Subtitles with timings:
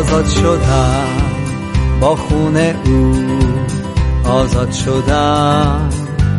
[0.00, 1.06] آزاد شدم
[2.00, 3.14] با خونه او
[4.30, 5.88] آزاد شدم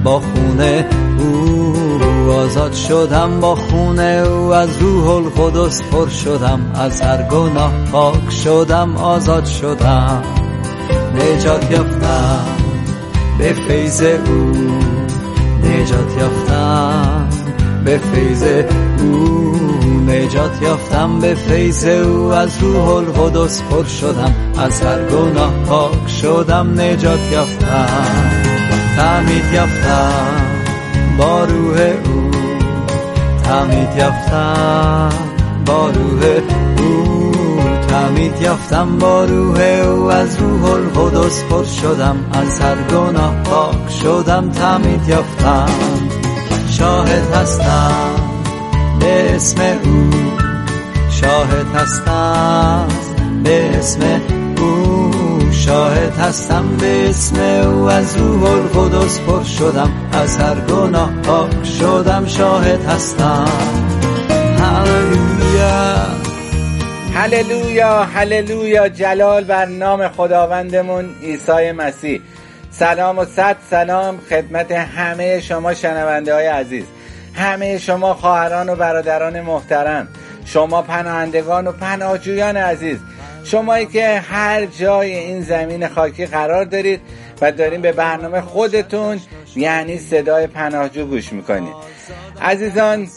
[0.03, 0.85] با خونه
[1.19, 8.31] او آزاد شدم با خونه او از روح القدس پر شدم از هر گناه پاک
[8.43, 10.23] شدم آزاد شدم.
[11.15, 12.45] نجات یافتم
[13.37, 14.51] به فیض او
[15.63, 17.29] نجات یافتم
[17.85, 18.43] به فیض
[19.01, 19.70] او.
[20.21, 26.81] نجات یافتم به فیض او از روح القدس پر شدم از هر گناه پاک شدم
[26.81, 28.31] نجات یافتم
[28.95, 30.41] تعمید یافتم
[31.17, 32.31] با روح او
[33.43, 35.09] تعمید یافتم
[35.65, 36.25] با روح
[36.77, 37.31] او
[37.87, 44.49] تعمید یافتم با روح او از روح القدس پر شدم از هر گناه پاک شدم
[44.49, 45.69] تعمید یافتم
[46.69, 48.10] شاهد هستم.
[49.01, 50.09] به اسم او.
[51.21, 52.87] شاهد هستم
[53.43, 54.21] به اسم
[54.57, 55.11] او.
[55.51, 57.89] شاهد هستم به اسم او.
[57.89, 63.47] از روح القدس پر شدم از هر گناه پاک شدم شاهد هستم.
[64.59, 65.95] هللویا.
[67.13, 72.21] هللویا هللویا جلال بر نام خداوندمون عیسی مسیح.
[72.71, 76.83] سلام و صد سلام خدمت همه شما شنونده های عزیز.
[77.33, 80.07] همه شما خواهران و برادران محترم
[80.45, 82.99] شما پناهندگان و پناهجویان عزیز
[83.43, 87.01] شمایی که هر جای این زمین خاکی قرار دارید
[87.41, 89.19] و داریم به برنامه خودتون
[89.55, 91.73] یعنی صدای پناهجو گوش می‌کنید.
[92.41, 93.07] عزیزان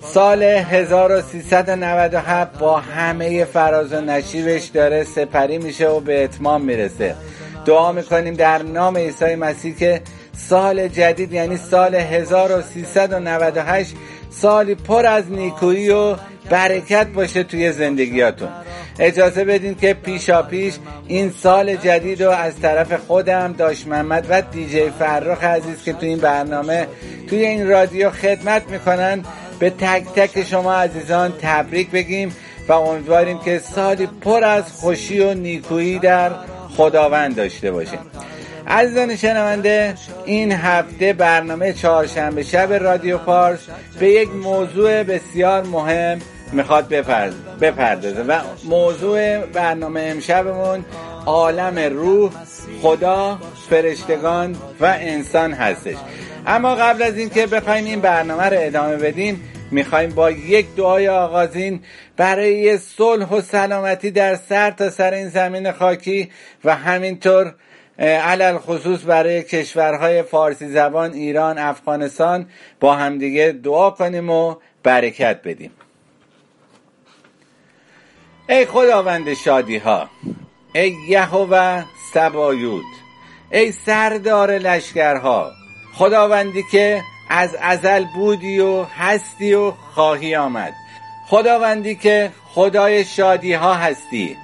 [0.00, 7.14] سال 1397 با همه فراز و نشیبش داره سپری میشه و به اتمام می‌رسه.
[7.66, 10.00] دعا می‌کنیم در نام عیسی مسیح که
[10.36, 13.94] سال جدید یعنی سال 1398
[14.30, 16.16] سالی پر از نیکویی و
[16.50, 18.48] برکت باشه توی زندگیاتون.
[18.98, 20.74] اجازه بدین که پیشا پیش
[21.08, 26.08] این سال جدید رو از طرف خودم داش محمد و دیجی فرخ عزیز که توی
[26.08, 26.86] این برنامه
[27.28, 29.24] توی این رادیو خدمت می‌کنن
[29.58, 32.36] به تک تک شما عزیزان تبریک بگیم
[32.68, 36.30] و امیدواریم که سالی پر از خوشی و نیکویی در
[36.76, 37.98] خداوند داشته باشیم
[38.66, 43.60] عزیزان شنونده این هفته برنامه چهارشنبه شب رادیو پارس
[43.98, 46.18] به یک موضوع بسیار مهم
[46.52, 46.88] می‌خواد
[47.60, 50.84] بپردازه و موضوع برنامه امشبمون
[51.26, 52.32] عالم روح
[52.82, 53.38] خدا
[53.70, 55.96] فرشتگان و انسان هستش.
[56.46, 59.40] اما قبل از اینکه بخوایم این برنامه رو ادامه بدیم
[59.70, 61.80] می‌خوایم با یک دعای آغازین
[62.16, 66.30] برای صلح و سلامتی در سر تا سر این زمین خاکی
[66.64, 67.54] و همینطور
[67.98, 72.46] علل خصوص برای کشورهای فارسی زبان ایران افغانستان
[72.80, 75.70] با همدیگه دعا کنیم و برکت بدیم.
[78.48, 80.08] ای خداوند شادی ها
[80.74, 82.84] ای یهوه سبایود
[83.52, 85.52] ای سردار لشکرها
[85.94, 90.72] خداوندی که از ازل بودی و هستی و خواهی آمد.
[91.26, 94.36] خداوندی که خدای شادی ها هستی.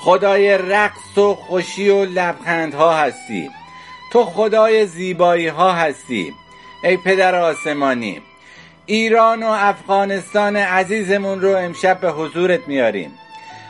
[0.00, 3.50] خدای رقص و خوشی و لبخند ها هستی.
[4.12, 6.34] تو خدای زیبایی ها هستی.
[6.84, 8.22] ای پدر آسمانی
[8.86, 13.10] ایران و افغانستان عزیزمون رو امشب به حضورت میاریم.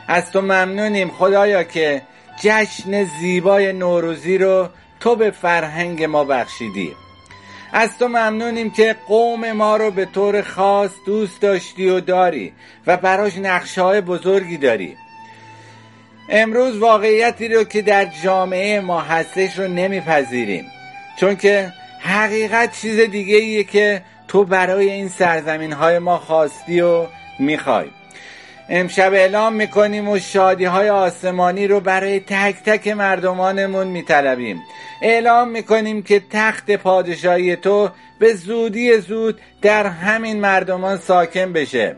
[0.07, 2.01] از تو ممنونیم خدایا که
[2.43, 4.69] جشن زیبای نوروزی رو
[4.99, 6.95] تو به فرهنگ ما بخشیدی.
[7.73, 12.53] از تو ممنونیم که قوم ما رو به طور خاص دوست داشتی و داری
[12.87, 14.97] و براش نقشه های بزرگی داری.
[16.29, 20.65] امروز واقعیتی رو که در جامعه ما هستش رو نمیپذیریم.
[21.19, 27.05] چون که حقیقت چیز دیگه ایه که تو برای این سرزمین های ما خواستی و
[27.39, 27.87] می‌خوای.
[28.69, 34.61] امشب اعلام می‌کنیم و شادی های آسمانی رو برای تک تک مردمانمون میطلبیم.
[35.01, 37.89] اعلام می‌کنیم که تخت پادشاهی تو
[38.19, 41.95] به زودی زود در همین مردمان ساکن بشه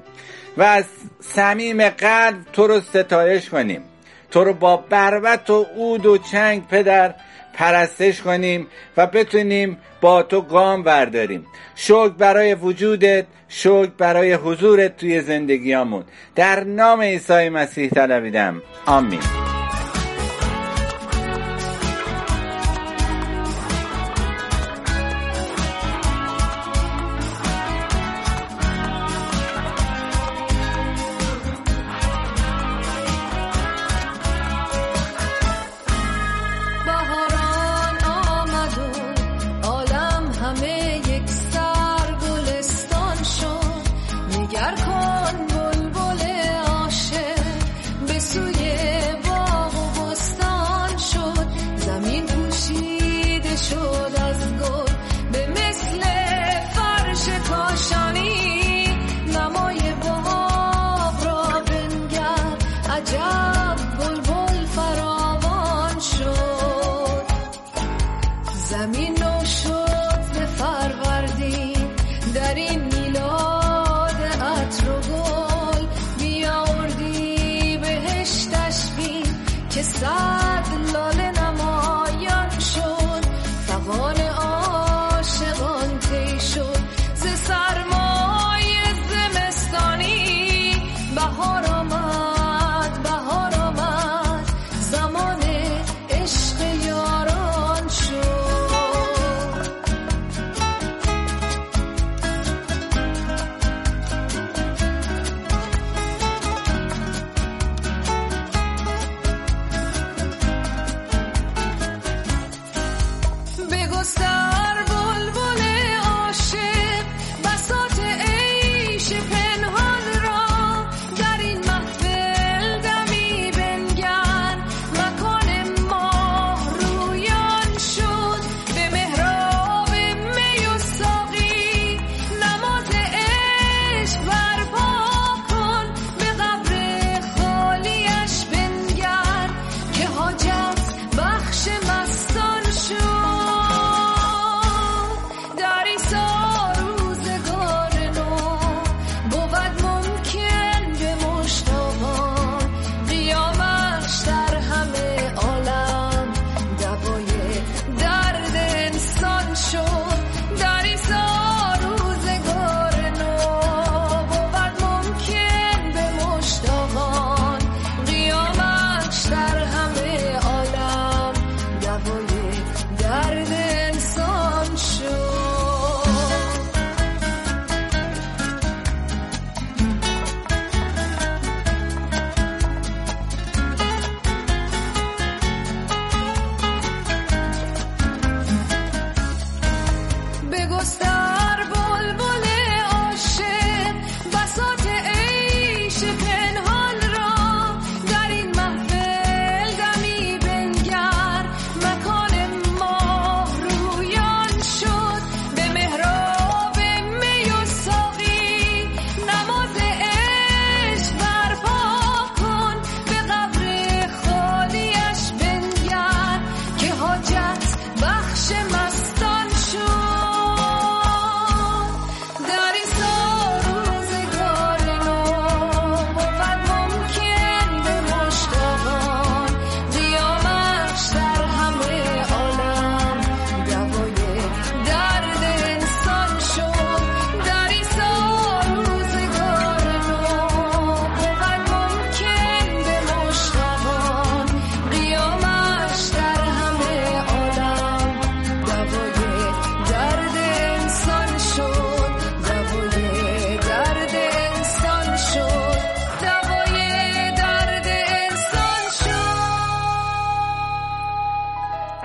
[0.57, 0.85] و از
[1.19, 3.83] صمیم قلب تو رو ستایش کنیم.
[4.31, 7.13] تو رو با بربت و عود و چنگ پدر
[7.53, 8.67] پرستش کنیم
[8.97, 11.45] و بتونیم با تو گام برداریم.
[11.75, 16.03] شکر برای وجودت شکر برای حضورت توی زندگیامون.
[16.35, 18.61] در نام عیسی مسیح طلبیدم.
[18.85, 19.21] آمین.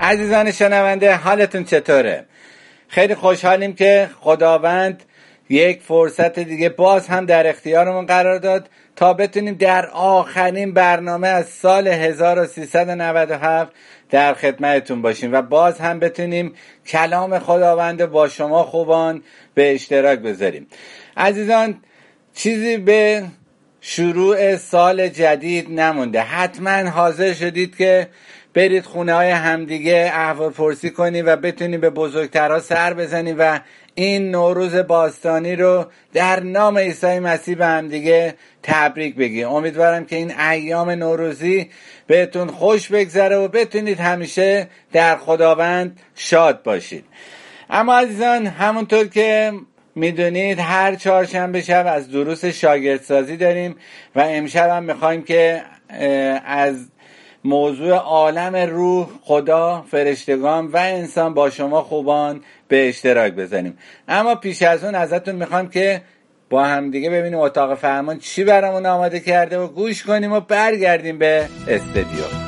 [0.07, 2.25] عزیزان شنونده حالتون چطوره؟
[2.87, 5.03] خیلی خوشحالیم که خداوند
[5.49, 11.49] یک فرصت دیگه باز هم در اختیارمون قرار داد تا بتونیم در آخرین برنامه از
[11.49, 13.71] سال 1397
[14.09, 16.53] در خدمتتون باشیم و باز هم بتونیم
[16.85, 19.23] کلام خداوند با شما خوبان
[19.53, 20.67] به اشتراک بذاریم.
[21.17, 21.81] عزیزان
[22.33, 23.23] چیزی به
[23.81, 26.21] شروع سال جدید نمونده.
[26.21, 28.07] حتما حاضر شدید که
[28.53, 33.59] برید خونه های همدیگه احوال پرسی کنی و بتونی به بزرگترها سر بزنی و
[33.95, 39.43] این نوروز باستانی رو در نام عیسی مسیح به همدیگه تبریک بگی.
[39.43, 41.69] امیدوارم که این ایام نوروزی
[42.07, 47.05] بهتون خوش بگذره و بتونید همیشه در خداوند شاد باشید.
[47.69, 49.53] اما عزیزان همونطور که
[49.95, 53.75] می‌دونید هر چهارشنبه شب از دروس شاگردسازی داریم
[54.15, 55.61] و امشب هم می‌خوایم که
[56.45, 56.87] از
[57.43, 63.77] موضوع عالم روح خدا فرشتگان و انسان با شما خوبان به اشتراک بزنیم.
[64.07, 66.01] اما پیش از اون ازتون می‌خوام که
[66.49, 71.17] با هم دیگه ببینیم اتاق فرمان چی برامون آماده کرده و گوش کنیم و برگردیم
[71.17, 72.46] به استدیو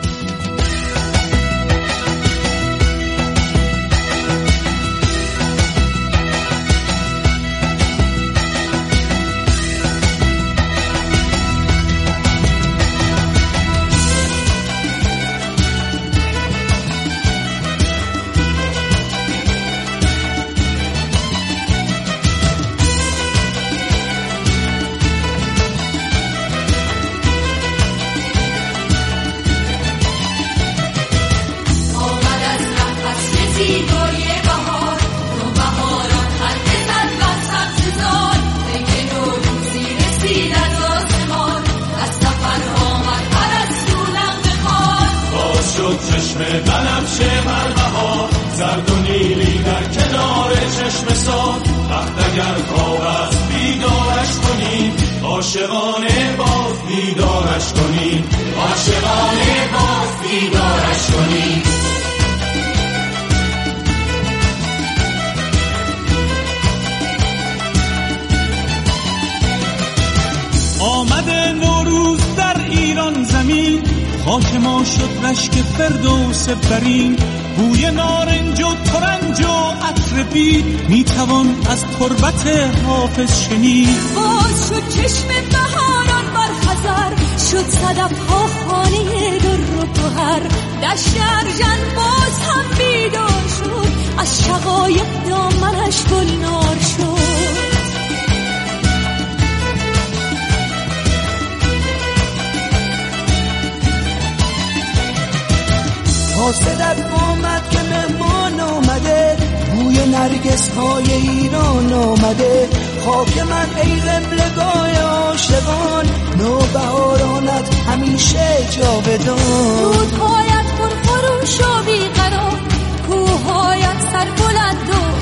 [110.20, 112.70] نرگس های ایران آمده.
[113.06, 116.06] خاک من ای قبلگاه عاشقان.
[116.38, 119.84] نوبهارانت همیشه جاودان.
[119.84, 122.60] رودهایت پر خروش و بیقرار.
[123.08, 125.19] کوههایت سر بلند و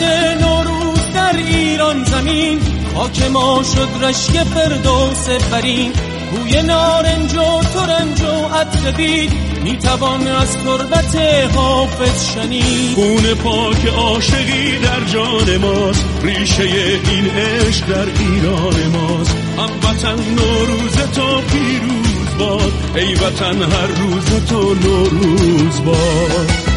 [0.00, 2.60] آمد نوروز در ایران زمین.
[2.94, 5.92] خاک ما شد رشک فردوس برین
[6.30, 9.32] بوی نارنج و ترنج و عطر بید.
[9.64, 11.16] می‌توان از تربت
[11.56, 12.94] حافظ شنید.
[12.94, 16.04] خون پاک عاشقی در جان ماست.
[16.22, 19.36] ریشه این عشق در ایران ماست.
[19.58, 22.72] هم وطن نوروز تو پیروز باد.
[22.96, 26.69] ای وطن هر روز تو نوروز باد.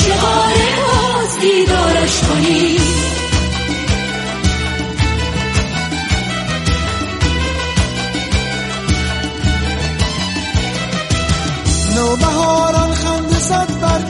[0.00, 2.80] عاشقانه باز دیدارش کنیم
[11.96, 14.00] نوبهاران خنده زد بر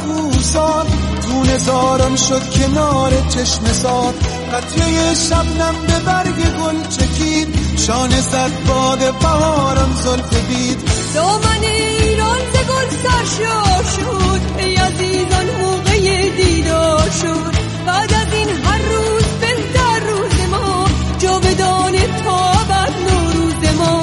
[1.55, 4.15] هزاران شد کنار چشم سار.
[4.53, 10.79] قطره شبنم به برگ گل چکید شانه زد باد بهاران زلف بید
[11.15, 15.60] دامن ایران ز گل سرشار شد ای عزیزان
[17.11, 17.55] شد.
[17.87, 20.87] بعد از این هر روز بهتر روز ما.
[21.19, 21.93] جاودان
[22.25, 24.03] تا بعد نوروز ما.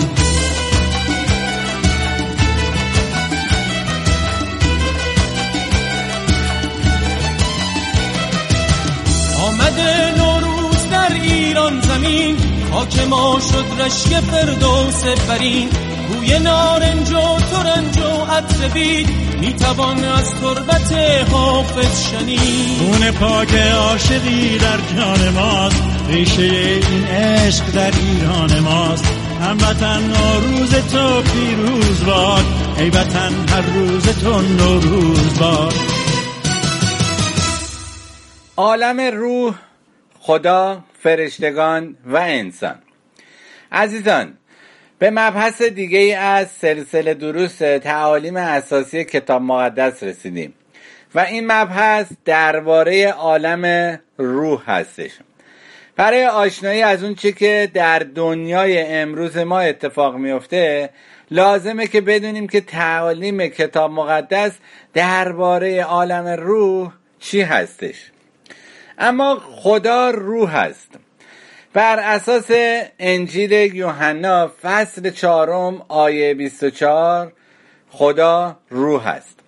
[10.18, 12.38] نوروز در ایران زمین.
[12.72, 15.87] خاک ما شد رشک فردوس برین.
[16.08, 19.10] بوی نارنج و ترنج و عطر بید
[19.42, 20.94] می‌توان از تربت
[21.32, 22.78] حافظ شنید.
[22.78, 25.84] خون پاک عاشقی در جان ماست.
[26.10, 29.06] ریشه این عشق در ایران ماست.
[29.42, 32.46] هموطن نوروز تو پیروز باد.
[32.78, 35.74] ای وطن هر روز تو نوروز باد.
[38.58, 39.56] عالم روح
[40.20, 42.76] خدا فرشتگان و انسان.
[43.72, 44.34] عزیزان
[45.00, 50.54] به مبحث دیگه ای از سلسله دروس تعالیم اساسی کتاب مقدس رسیدیم.
[51.16, 55.12] و این مبحث درباره عالم روح هستش.
[55.96, 60.90] برای آشنایی از اون چی که در دنیای امروز ما اتفاق میفته
[61.32, 64.52] لازمه که بدونیم که تعالیم کتاب مقدس
[64.94, 68.12] درباره عالم روح چی هستش.
[68.98, 70.90] اما خدا روح هست.
[71.78, 72.52] بر اساس
[73.00, 77.34] انجیل یوحنا فصل چهارم آیه 24
[77.90, 79.40] خدا روح است.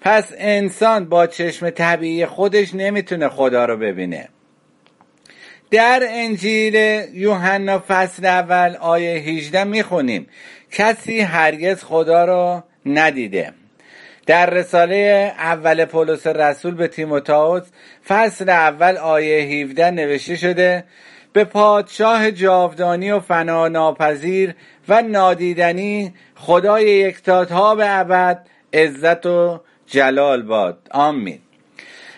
[0.00, 4.28] پس انسان با چشم طبیعی خودش نمی‌تونه خدا رو ببینه.
[5.70, 6.74] در انجیل
[7.12, 10.26] یوحنا فصل اول آیه 18 می‌خونیم
[10.70, 13.52] کسی هرگز خدا رو ندیده.
[14.26, 17.62] در رساله اول پولس رسول به تیموتائوس
[18.08, 20.84] فصل اول آیه 17 نوشته شده
[21.32, 24.54] به پادشاه جاودانی و فنا ناپذیر
[24.88, 30.78] و نادیدنی خدای یکتاتها به ابد عزت و جلال باد.
[30.90, 31.38] آمین.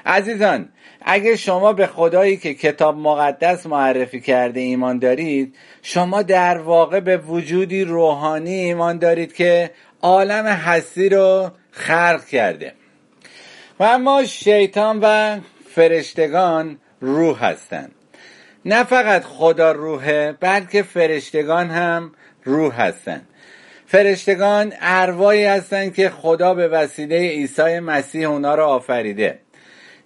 [0.06, 0.68] عزیزان
[1.02, 7.16] اگه شما به خدایی که کتاب مقدس معرفی کرده ایمان دارید شما در واقع به
[7.16, 9.70] وجودی روحانی ایمان دارید که
[10.02, 12.72] عالم هستی رو خلق کرده.
[13.80, 15.38] و اما شیطان و
[15.70, 17.92] فرشتگان روح هستند.
[18.64, 22.12] نه فقط خدا روحه بلکه فرشتگان هم
[22.44, 23.26] روح هستند
[23.86, 29.38] فرشتگان ارواحی هستند که خدا به وسیله عیسی مسیح اونا را آفریده.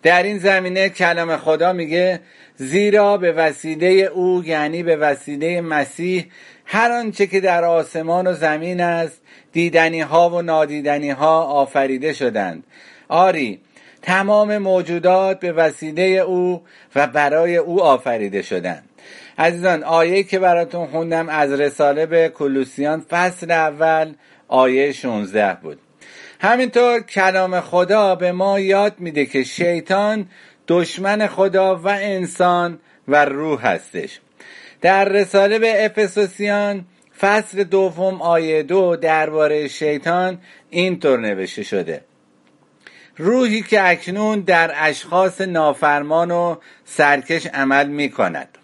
[0.02, 2.20] در این زمینه کلام خدا میگه
[2.56, 6.26] زیرا به وسیله او یعنی به وسیله مسیح
[6.64, 9.20] هر آنچه که در آسمان و زمین است
[9.52, 12.64] دیدنی ها و نادیدنی ها آفریده شدند.
[13.08, 13.60] آری
[14.02, 16.62] تمام موجودات به وسیله او
[16.94, 18.84] و برای او آفریده شدند.
[19.38, 24.14] عزیزان آیه که براتون خوندم از رساله به کلوسیان فصل اول
[24.48, 25.78] آیه 16 بود.
[26.40, 30.26] همینطور کلام خدا به ما یاد میده که شیطان
[30.68, 34.20] دشمن خدا و انسان و روح هستش.
[34.80, 36.84] در رساله به افسوسیان
[37.20, 40.38] فصل دوم آیه دو درباره شیطان
[40.70, 42.00] اینطور نوشته شده.
[43.18, 48.58] روحی که اکنون در اشخاص نافرمان و سرکش عمل می کند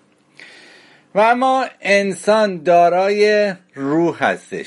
[1.15, 4.67] و اما انسان دارای روح هستش.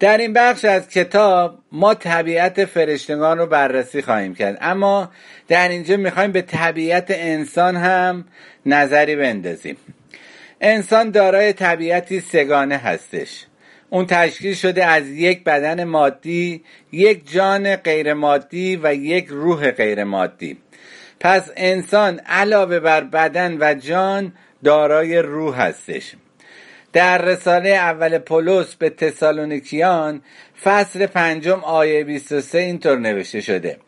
[0.00, 4.58] در این بخش از کتاب ما طبیعت فرشتگان رو بررسی خواهیم کرد.
[4.60, 5.10] اما
[5.48, 8.24] در اینجا می‌خوایم به طبیعت انسان هم
[8.66, 9.76] نظری بندازیم.
[10.60, 13.46] انسان دارای طبیعتی سگانه هستش.
[13.90, 20.04] اون تشکیل شده از یک بدن مادی یک جان غیر مادی و یک روح غیر
[20.04, 20.58] مادی
[21.20, 24.32] پس انسان علاوه بر بدن و جان
[24.64, 26.14] دارای روح هستش.
[26.92, 30.22] در رساله اول پولس به تسالونیکیان
[30.62, 33.78] فصل پنجم آیه 23 اینطور نوشته شده.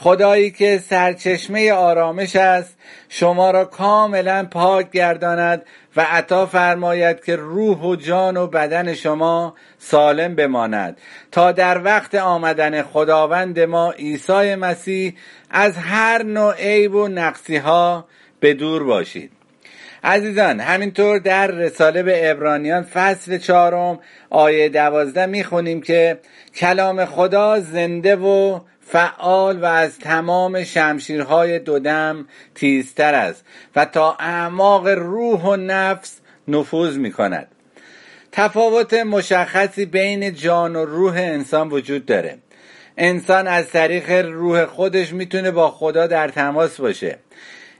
[0.00, 2.76] خدایی که سرچشمه آرامش است
[3.08, 5.62] شما را کاملا پاک گرداند
[5.96, 10.98] و عطا فرماید که روح و جان و بدن شما سالم بماند.
[11.32, 15.14] تا در وقت آمدن خداوند ما عیسی مسیح
[15.50, 18.08] از هر نوع عیب و نقصی ها
[18.40, 19.32] به دور باشید.
[20.04, 23.98] عزیزان همینطور در رساله به ابرانیان فصل چهارم
[24.30, 26.18] آیه دوازده می‌خونیم که
[26.54, 28.60] کلام خدا زنده و
[28.92, 33.44] فعال و از تمام شمشیرهای دودم تیزتر است
[33.76, 37.48] و تا اعماق روح و نفس نفوذ می کند
[38.32, 42.38] تفاوت مشخصی بین جان و روح انسان وجود داره.
[42.96, 47.18] انسان از طریق روح خودش می‌تونه با خدا در تماس باشه.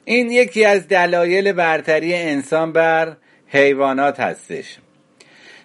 [0.04, 3.16] این یکی از دلایل برتری انسان بر
[3.46, 4.78] حیوانات هستش.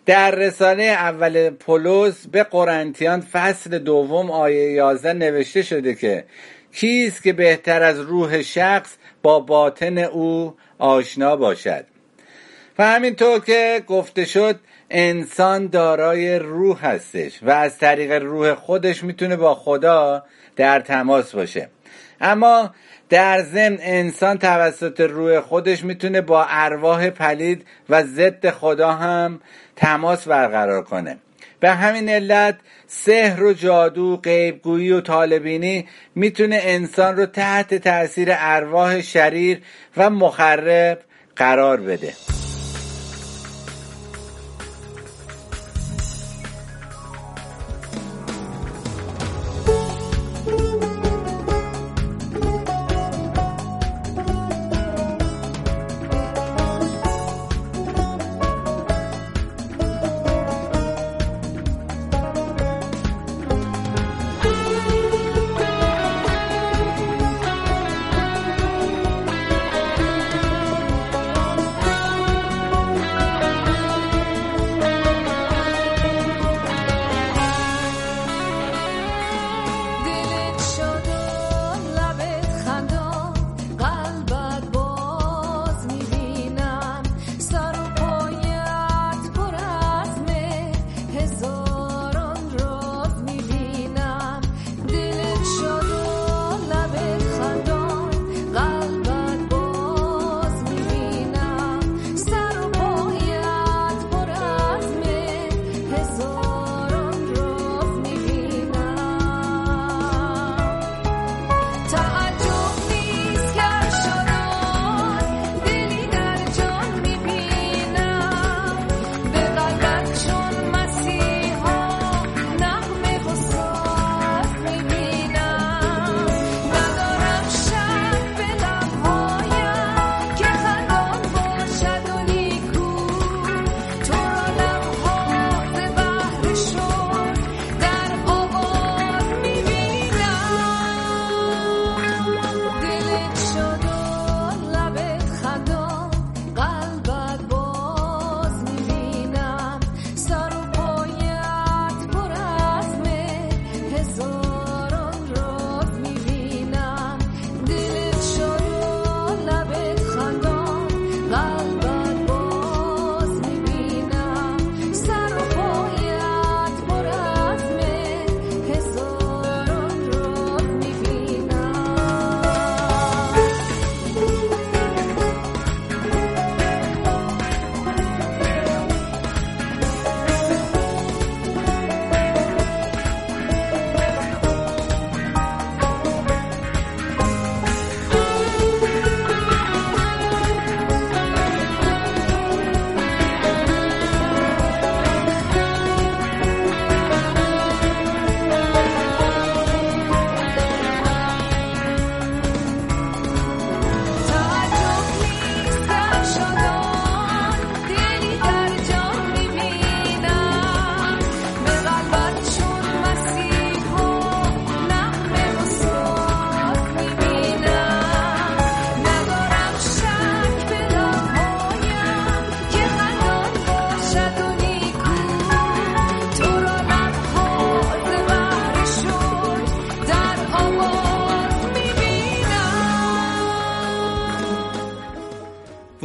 [0.05, 6.25] در رساله اول پولس به قرنتیان فصل دوم آیه 11 نوشته شده که
[6.73, 11.85] کیست که بهتر از روح شخص با باطن او آشنا باشد؟
[12.79, 19.35] و همینطور که گفته شد انسان دارای روح هستش و از طریق روح خودش می‌تونه
[19.35, 20.23] با خدا
[20.55, 21.69] در تماس باشه.
[22.21, 22.73] اما
[23.09, 29.41] در ضمن انسان توسط روح خودش می‌تونه با ارواح پلید و ضد خدا هم
[29.75, 31.17] تماس برقرار کنه.
[31.59, 32.55] به همین علت
[32.87, 39.61] سحر و جادو غیبگویی و طالبینی می‌تونه انسان رو تحت تاثیر ارواح شریر
[39.97, 40.99] و مخرب
[41.35, 42.13] قرار بده.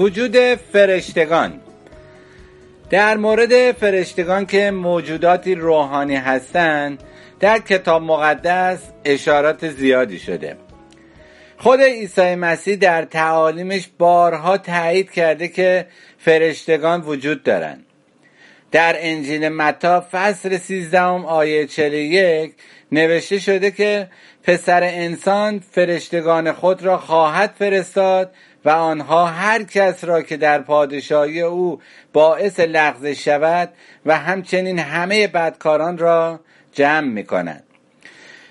[0.08, 1.60] وجود فرشتگان.
[2.90, 7.02] در مورد فرشتگان که موجوداتی روحانی هستند
[7.40, 10.56] در کتاب مقدس اشارات زیادی شده.
[11.58, 15.86] خود عیسی مسیح در تعالیمش بارها تایید کرده که
[16.18, 17.84] فرشتگان وجود دارند.
[18.72, 22.52] در انجیل متا فصل 13 آیه 41
[22.92, 24.08] نوشته شده که
[24.42, 28.32] پسر انسان فرشتگان خود را خواهد فرستاد
[28.64, 31.80] و آنها هر کس را که در پادشاهی او
[32.12, 33.72] باعث لغزش شود
[34.06, 36.40] و همچنین همه بدکاران را
[36.72, 37.64] جمع می کنند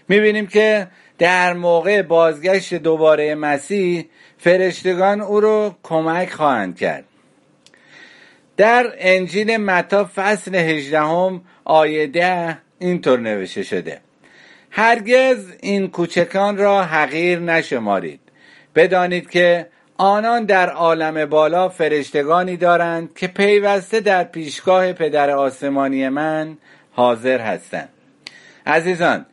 [0.07, 4.05] می‌بینیم که در موقع بازگشت دوباره مسیح
[4.37, 7.03] فرشتگان او رو کمک خواهند کرد.
[8.57, 14.01] در انجیل متا فصل 18 آیه 10 اینطور نوشته شده.
[14.71, 18.19] هرگز این کوچکان را حقیر نشمارید.
[18.75, 26.57] بدانید که آنان در عالم بالا فرشتگانی دارند که پیوسته در پیشگاه پدر آسمانی من
[26.91, 27.89] حاضر هستند.
[28.65, 29.25] عزیزان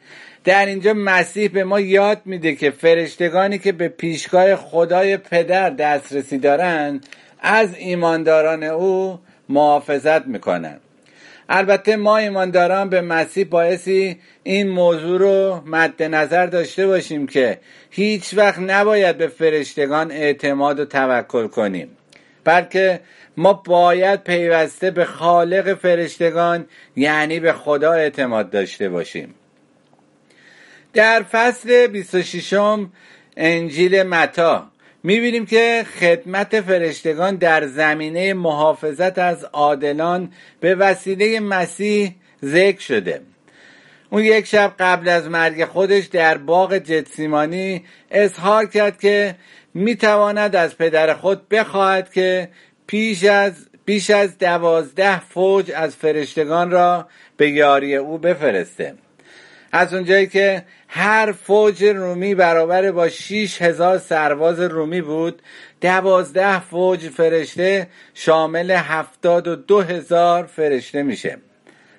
[0.44, 6.38] در اینجا مسیح به ما یاد میده که فرشتگانی که به پیشگاه خدای پدر دسترسی
[6.38, 7.06] دارند
[7.40, 10.80] از ایمانداران او محافظت می‌کنند.
[11.48, 18.34] البته ما ایمانداران به مسیح باعثی این موضوع رو مد نظر داشته باشیم که هیچ
[18.34, 21.96] وقت نباید به فرشتگان اعتماد و توکل کنیم.
[22.44, 23.00] بلکه
[23.36, 29.34] ما باید پیوسته به خالق فرشتگان یعنی به خدا اعتماد داشته باشیم.
[30.92, 32.86] در فصل 26
[33.36, 34.70] انجیل متا
[35.06, 42.14] می‌بینیم که خدمت فرشتگان در زمینه محافظت از عادلان به وسیله مسیح
[42.44, 43.20] ذکر شده.
[44.10, 49.34] اون یک شب قبل از مرگ خودش در باغ جتسیمانی اظهار کرد که
[49.74, 52.48] می‌تواند از پدر خود بخواهد که
[52.86, 53.52] پیش از
[53.84, 58.94] بیش از دوازده فوج از فرشتگان را به یاری او بفرسته.
[59.72, 60.64] از اونجایی که
[60.96, 65.42] هر فوج رومی برابر با شیش هزار سرباز رومی بود.
[65.80, 71.38] دوازده فوج فرشته شامل هفتاد و دو هزار فرشته میشه.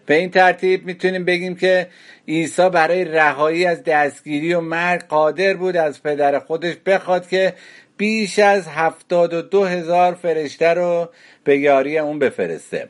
[0.06, 1.88] به این ترتیب می‌تونیم بگیم که
[2.28, 7.54] عیسی برای رهایی از دستگیری و مرگ قادر بود از پدر خودش بخواد که
[7.98, 11.10] بیش از هفتاد و دو هزار فرشته رو
[11.44, 12.90] به یاری اون بفرسته.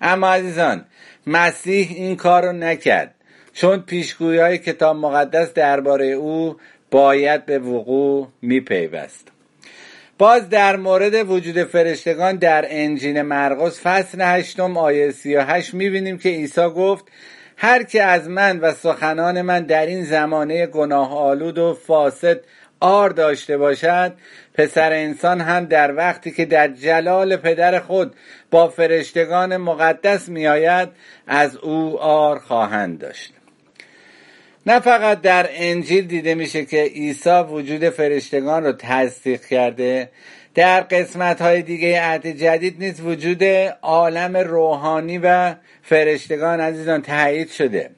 [0.00, 0.84] اما عزیزان
[1.26, 3.13] مسیح این کار رو نکرد.
[3.54, 6.56] چون پیشگویی کتاب مقدس درباره او
[6.90, 9.28] باید به وقوع میپیوست.
[10.18, 16.18] باز در مورد وجود فرشتگان در انجیل مرقس فصل هشتم آیه سی و هشت می‌بینیم
[16.18, 17.04] که عیسی گفت
[17.56, 22.40] هر که از من و سخنان من در این زمانه گناه آلود و فاسد
[22.80, 24.12] آر داشته باشد
[24.54, 28.14] پسر انسان هم در وقتی که در جلال پدر خود
[28.50, 30.88] با فرشتگان مقدس میآید
[31.26, 33.34] از او آر خواهند داشت.
[34.66, 40.10] نه فقط در انجیل دیده میشه که عیسی وجود فرشتگان رو تصدیق کرده
[40.54, 43.44] در قسمت های دیگه عهد جدید نیست وجود
[43.82, 47.90] عالم روحانی و فرشتگان عزیزان تایید شده.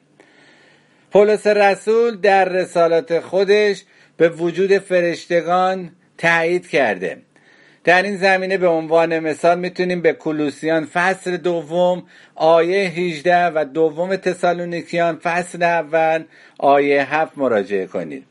[1.11, 3.83] پولس رسول در رسالات خودش
[4.17, 7.17] به وجود فرشتگان تایید کرده.
[7.87, 12.03] در این زمینه به عنوان مثال می‌تونیم به کلوسیان فصل دوم
[12.35, 16.23] آیه 18 و دوم تسالونیکیان فصل اول
[16.59, 18.23] آیه 7 مراجعه کنید.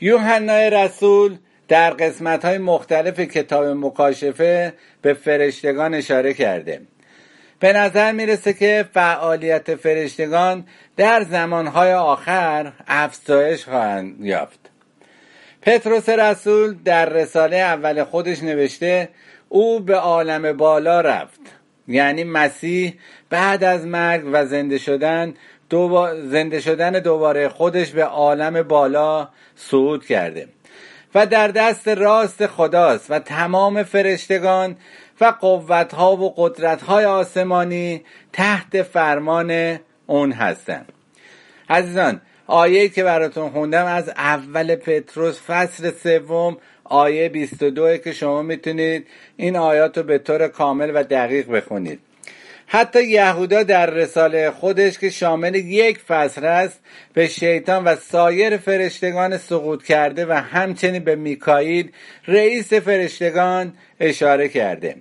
[0.00, 1.36] یوحنای رسول
[1.68, 6.80] در قسمت های مختلف کتاب مکاشفه به فرشتگان اشاره کرده.
[7.60, 10.66] به نظر می‌رسه که فعالیت فرشتگان
[10.96, 14.65] در زمانهای آخر افزایش خواهند یافت.
[15.66, 19.08] پتروس رسول در رساله اول خودش نوشته
[19.48, 21.40] او به عالم بالا رفت.
[21.88, 22.94] یعنی مسیح
[23.30, 25.34] بعد از مرگ و زنده شدن
[26.30, 30.48] زنده شدن دوباره خودش به عالم بالا صعود کرده.
[31.14, 34.76] و در دست راست خداست و تمام فرشتگان
[35.20, 40.92] و قوتها و قدرتهای آسمانی تحت فرمان اون هستند
[41.70, 49.06] عزیزان آیه که براتون خوندم از اول پتروس فصل سوم آیه 22 که شما می‌تونید
[49.36, 52.00] این آیات رو به طور کامل و دقیق بخونید.
[52.66, 56.80] حتی یهودا در رساله خودش که شامل یک فصل است
[57.14, 61.90] به شیطان و سایر فرشتگان سقوط کرده و همچنین به میکائیل
[62.26, 64.96] رئیس فرشتگان اشاره کرده.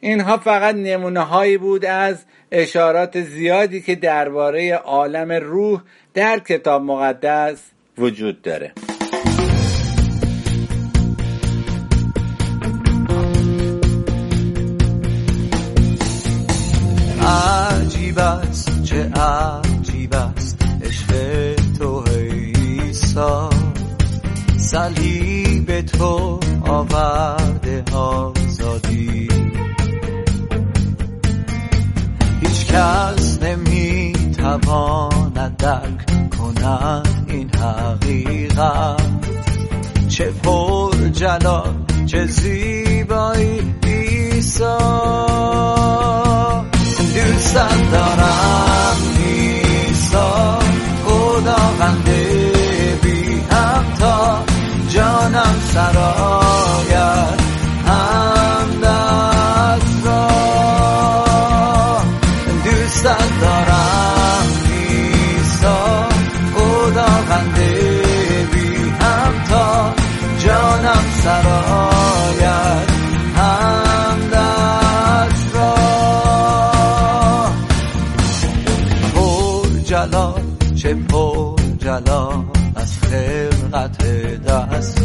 [0.00, 5.80] اینها فقط نمونه هایی بود از اشارات زیادی که درباره عالم روح
[6.14, 8.72] در کتاب مقدس وجود داره.
[17.22, 20.58] عجیب است چه عجیب است.
[20.84, 22.04] عشق تو
[24.58, 28.35] صلیب تو آورده آزادی
[34.56, 39.00] نمی‌تواند درک کند این حقیقت.
[40.08, 41.74] چه پر جلال
[42.06, 44.78] چه زیبایی ایسا
[47.14, 47.54] دوست
[47.92, 50.58] دارم ایسا
[51.06, 52.08] خداوند
[53.02, 54.44] بی همتا
[54.88, 56.35] جانم سرایت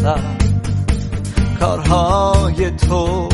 [0.01, 0.37] دستم
[1.59, 3.30] کارهای تو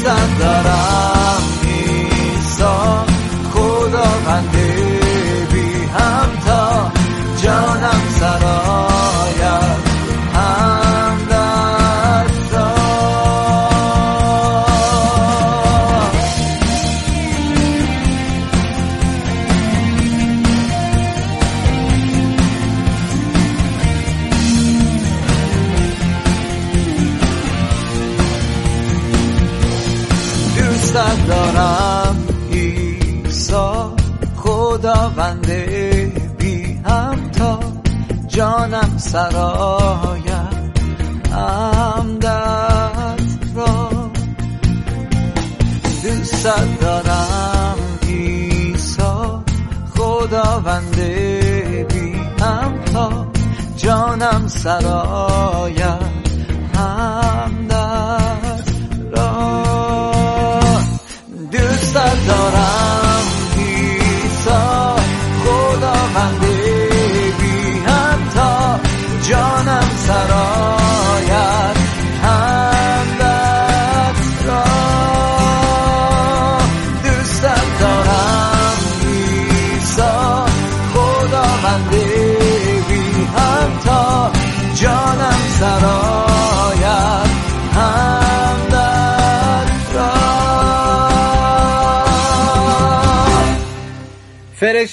[0.00, 0.89] standará.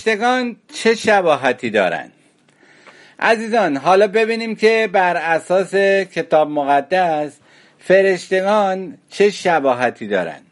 [0.08, 2.12] فرشتگان چه شباهتی دارند
[3.20, 7.38] عزیزان حالا ببینیم که بر اساس کتاب مقدس
[7.80, 10.46] فرشتگان چه شباهتی دارند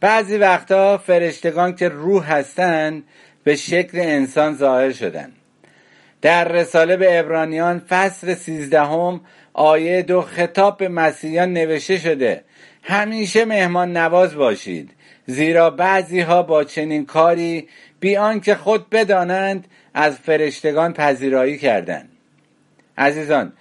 [0.00, 3.04] بعضی وقتا فرشتگان که روح هستند
[3.44, 5.32] به شکل انسان ظاهر شدن.
[6.22, 9.20] در رساله به ابرانیان فصل سیزدهم
[9.52, 12.44] آیه دو خطاب به مسیحیان نوشته شده
[12.82, 14.90] همیشه مهمان نواز باشید
[15.26, 17.68] زیرا بعضی ها با چنین کاری
[18.00, 22.08] بیان که خود بدانند از فرشتگان پذیرایی کردند.
[22.98, 23.52] عزیزان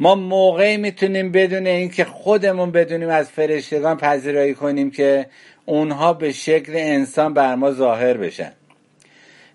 [0.00, 5.26] ما موقعی می‌تونیم بدون اینکه خودمون بدونیم از فرشتگان پذیرایی کنیم که
[5.66, 8.52] اونها به شکل انسان بر ما ظاهر بشن.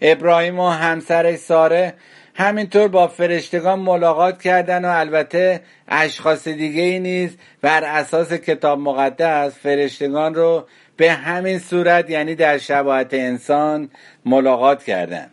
[0.01, 1.93] ابراهیم و همسرش ساره
[2.35, 9.59] همینطور با فرشتگان ملاقات کردن و البته اشخاص دیگه ای نیز بر اساس کتاب مقدس
[9.59, 10.65] فرشتگان رو
[10.99, 13.89] به همین صورت یعنی در شباهت انسان
[14.25, 15.29] ملاقات کردن.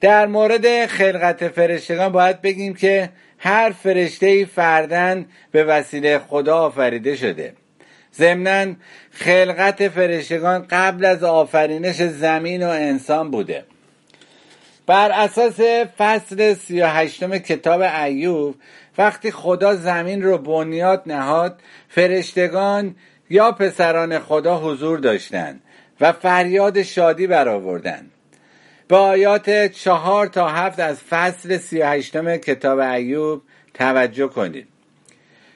[0.00, 7.16] در مورد خلقت فرشتگان باید بگیم که هر فرشته ای فردن به وسیله خدا آفریده
[7.16, 7.52] شده.
[8.14, 8.74] ضمنا
[9.10, 13.64] خلقت فرشتگان قبل از آفرینش زمین و انسان بوده.
[14.86, 15.60] بر اساس
[15.98, 18.54] فصل 38 کتاب ایوب
[18.98, 22.94] وقتی خدا زمین رو بنیاد نهاد فرشتگان
[23.34, 25.60] یا پسران خدا حضور داشتند
[26.00, 28.10] و فریاد شادی برآوردند.
[28.88, 33.42] به آیات چهار تا هفت از فصل 38 کتاب ایوب
[33.74, 34.68] توجه کنید.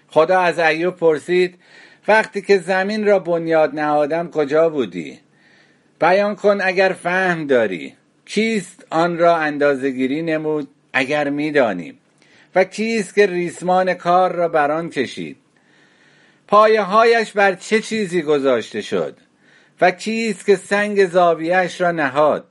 [0.08, 1.58] خدا از ایوب پرسید
[2.08, 5.18] وقتی که زمین را بنیاد نهادم کجا بودی؟
[6.00, 7.94] بیان کن اگر فهم داری.
[8.24, 11.98] کیست آن را اندازگیری نمود اگر می‌دانیم
[12.54, 15.36] و کیست که ریسمان کار را بر آن کشید؟
[16.48, 19.16] پایه هایش بر چه چیزی گذاشته شد
[19.80, 22.44] و کیست که سنگ زاویهش را نهاد؟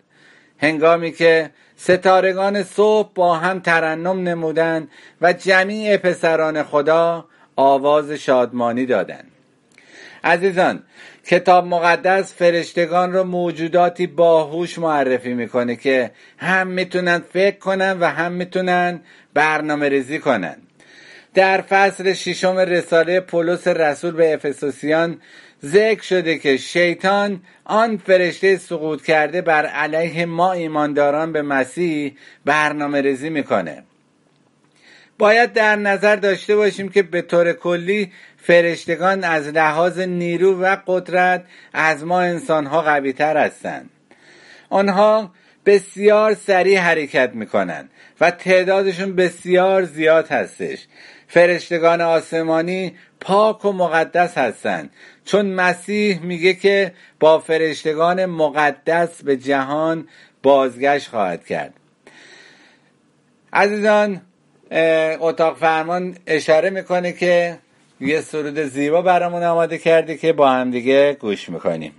[0.57, 9.31] هنگامی که ستارگان صبح با هم ترنم نمودند و جمیع پسران خدا آواز شادمانی دادند.
[10.23, 10.83] عزیزان
[11.25, 18.31] کتاب مقدس فرشتگان رو موجوداتی باهوش معرفی می‌کنه که هم می‌تونن فکر کنن و هم
[18.31, 19.01] می‌تونن
[19.33, 20.57] برنامه ریزی کنن.
[21.37, 25.21] در فصل ششم رساله پولس رسول به افسوسیان
[25.65, 33.01] ذکر شده که شیطان آن فرشته سقوط کرده بر علیه ما ایمانداران به مسیح برنامه
[33.01, 33.83] ریزی می‌کنه.
[35.17, 41.45] باید در نظر داشته باشیم که به طور کلی فرشتگان از لحاظ نیرو و قدرت
[41.73, 43.89] از ما انسانها قوی تر هستند.
[44.69, 45.31] آنها
[45.65, 47.89] بسیار سریع حرکت می‌کنند
[48.21, 50.87] و تعدادشون بسیار زیاد هستش.
[51.27, 54.89] فرشتگان آسمانی پاک و مقدس هستند.
[55.25, 60.07] چون مسیح میگه که با فرشتگان مقدس به جهان
[60.43, 61.73] بازگشت خواهد کرد.
[63.53, 64.21] عزیزان
[65.19, 67.57] اتاق فرمان اشاره می‌کنه که
[68.01, 71.93] یه سرود زیبا برامون آماده کرده که با هم دیگه گوش می‌کنیم.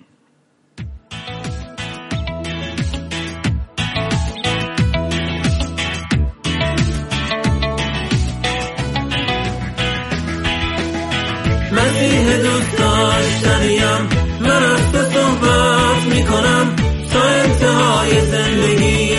[15.99, 16.77] صحبت می‌کنم
[17.13, 19.11] تا انتهای زندگی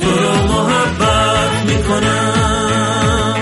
[0.00, 3.34] تو رو محبت می‌کنم.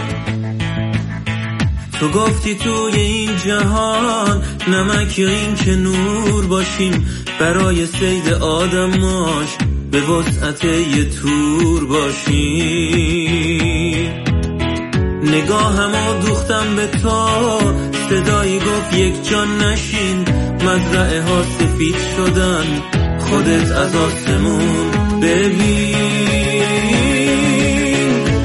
[2.00, 7.06] تو گفتی توی این جهان نمک این که نور باشیم
[7.40, 9.48] برای سید آدماش
[9.90, 13.30] به وسعت یه تور باشیم.
[15.32, 15.92] نگاهم
[16.26, 17.28] دوختم به تو.
[18.10, 20.24] صدایی گفت یک جان نشین.
[20.54, 22.64] مزرعه ها سفید شدن.
[23.18, 24.90] خودت از آسمون
[25.22, 25.96] ببین.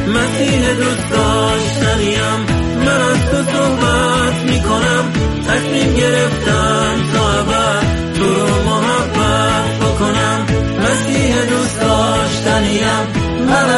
[0.08, 2.46] مسیح دوست داشتنیم.
[2.86, 5.14] من از تو صحبت می‌کنم.
[5.48, 7.15] تصمیم گرفتم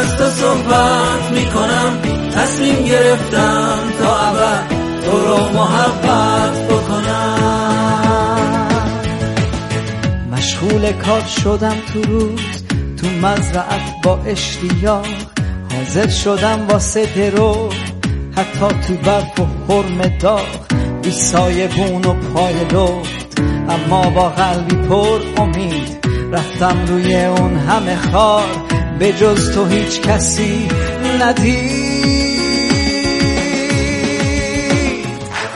[0.08, 1.98] از تو صحبت می‌کنم
[2.36, 4.68] تصمیم گرفتم تا ابد
[5.06, 8.08] تو رو محبت بکنم.
[10.32, 12.64] مشغول کار شدم تو روز
[13.02, 15.06] تو مزرعت با اشتیاق
[15.74, 17.70] حاضر شدم واسه درو
[18.38, 20.48] حتی تو برف و حرم داغ
[21.04, 25.98] بی سایه بون و پای لفت اما با قلبی پر امید
[26.32, 28.48] رفتم روی اون همه خار.
[29.00, 30.68] به جز تو هیچ کسی
[31.22, 31.98] ندید.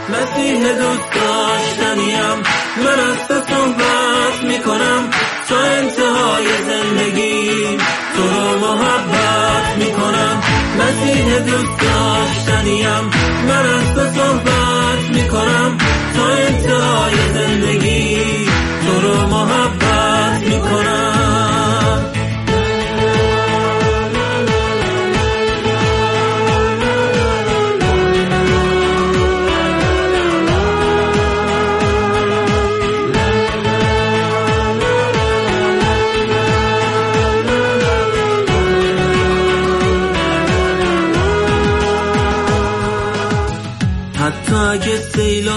[0.10, 2.36] مسیح دوست داشتنیم.
[2.78, 5.10] من از تو صحبت می‌کنم.
[5.50, 7.78] تا انتهای زندگی.
[8.16, 10.42] تو رو محبت می‌کنم.
[10.80, 13.04] مسیح دوست داشتنیم.
[13.48, 15.78] من از تو صحبت می‌کنم.
[16.16, 17.91] تا انتهای زندگی.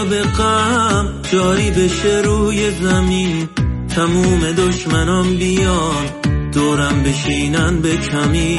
[0.04, 3.48] سیلاب غم جاری بشه روی زمین.
[3.88, 6.06] تموم دشمنان بیان
[6.52, 8.58] دورم بشینن به کمی.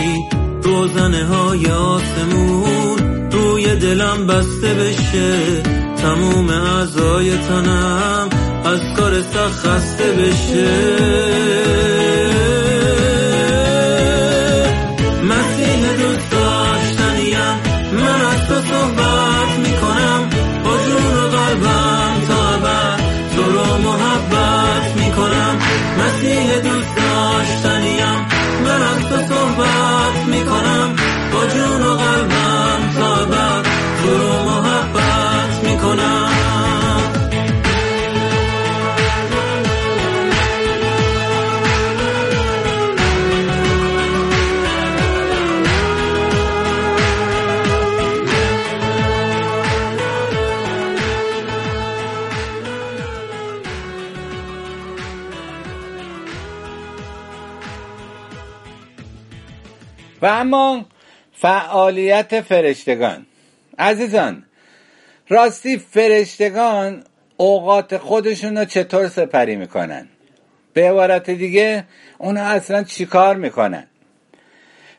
[0.63, 5.61] روزنه های آسمون روی دلم بسته بشه.
[5.97, 8.29] تموم اعضای تنم
[8.65, 11.94] از کار سخت خسته بشه.
[26.35, 27.04] مسیح
[60.25, 60.85] و اما
[61.33, 63.25] فعالیت فرشتگان.
[63.79, 64.43] عزیزان
[65.29, 67.03] راستی فرشتگان
[67.37, 70.07] اوقات خودشون رو چطور سپری می‌کنن؟
[70.73, 71.83] به عبارت دیگه
[72.17, 73.87] اونا اصلا چیکار می‌کنن؟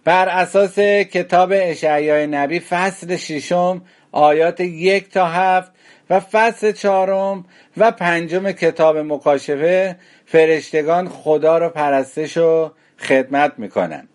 [0.04, 5.72] بر اساس کتاب اشعیای نبی فصل ششم آیات یک تا هفت
[6.10, 7.44] و فصل چهارم
[7.76, 9.96] و پنجم کتاب مکاشفه
[10.26, 14.08] فرشتگان خدا رو پرستش و خدمت می‌کنن.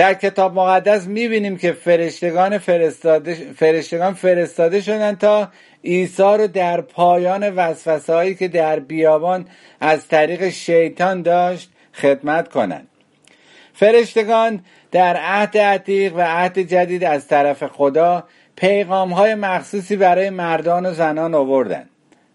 [0.00, 5.48] در کتاب مقدس می‌بینیم که فرشتگان فرستاده, فرشتگان فرستاده شدن تا
[5.84, 9.46] عیسی رو در پایان وسوسه هایی که در بیابان
[9.80, 12.88] از طریق شیطان داشت خدمت کنند.
[13.72, 18.24] فرشتگان در عهد عتیق و عهد جدید از طرف خدا
[18.56, 21.88] پیغام های مخصوصی برای مردان و زنان آوردن.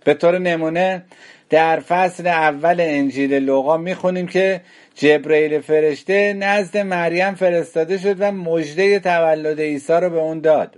[0.03, 1.03] به طور نمونه
[1.49, 4.61] در فصل اول انجیل لوقا می‌خونیم که
[4.95, 10.75] جبرئیل فرشته نزد مریم فرستاده شد و مژده تولد عیسی رو به اون داد.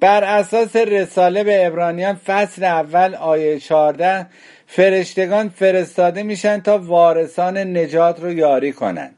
[0.00, 4.26] بر اساس رساله به ابرانیان فصل اول آیه 14
[4.66, 9.14] فرشتگان فرستاده میشن تا وارثان نجات رو یاری کنند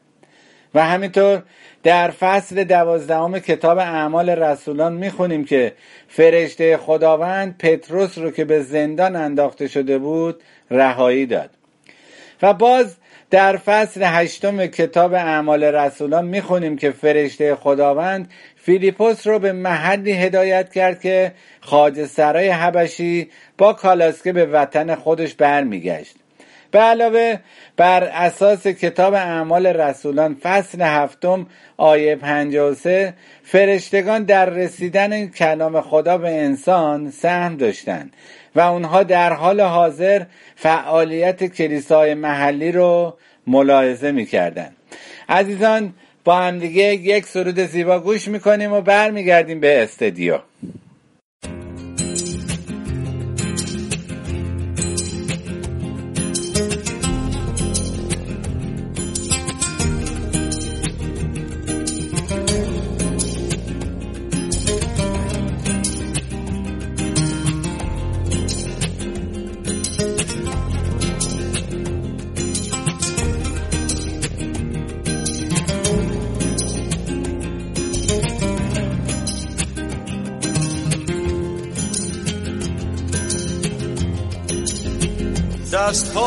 [0.75, 1.43] و همینطور
[1.83, 5.73] در فصل دوازدهم کتاب اعمال رسولان می‌خونیم که
[6.09, 11.51] فرشته خداوند پتروس رو که به زندان انداخته شده بود رهایی داد.
[12.43, 12.97] و باز
[13.31, 20.73] در فصل هشتم کتاب اعمال رسولان می‌خونیم که فرشته خداوند فیلیپوس رو به محلی هدایت
[20.73, 26.17] کرد که خاج سرای حبشی با کالاسکه به وطن خودش برمیگشت.
[26.71, 27.39] به علاوه
[27.77, 31.47] بر اساس کتاب اعمال رسولان فصل هفتم
[31.77, 38.13] آیه 53 فرشتگان در رسیدن کلام خدا به انسان سهم داشتند.
[38.55, 40.23] و اونها در حال حاضر
[40.57, 44.71] فعالیت کلیسای محلی رو ملاحظه می‌کردن.
[45.29, 45.95] عزیزان
[46.25, 50.39] با هم دیگه یک سرود زیبا گوش می‌کنیم و برمیگردیم به استدیو.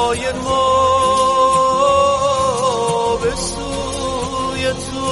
[0.08, 0.68] های ما
[3.24, 5.08] به سوی تو.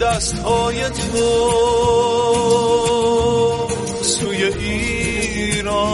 [0.00, 1.50] دست های تو
[4.02, 5.90] سوی ایران.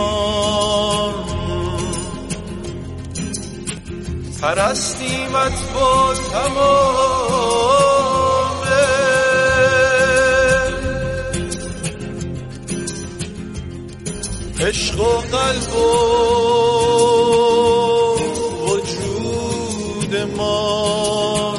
[4.43, 7.06] پرستیمت با تمام
[14.77, 15.79] عشق و قلب و
[18.67, 21.55] وجود ما.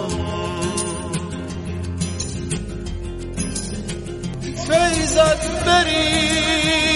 [4.68, 6.96] فیضت بریز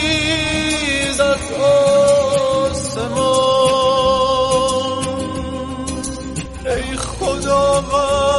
[1.19, 1.51] از
[2.61, 3.31] آسمان.
[6.65, 8.31] ای خداوند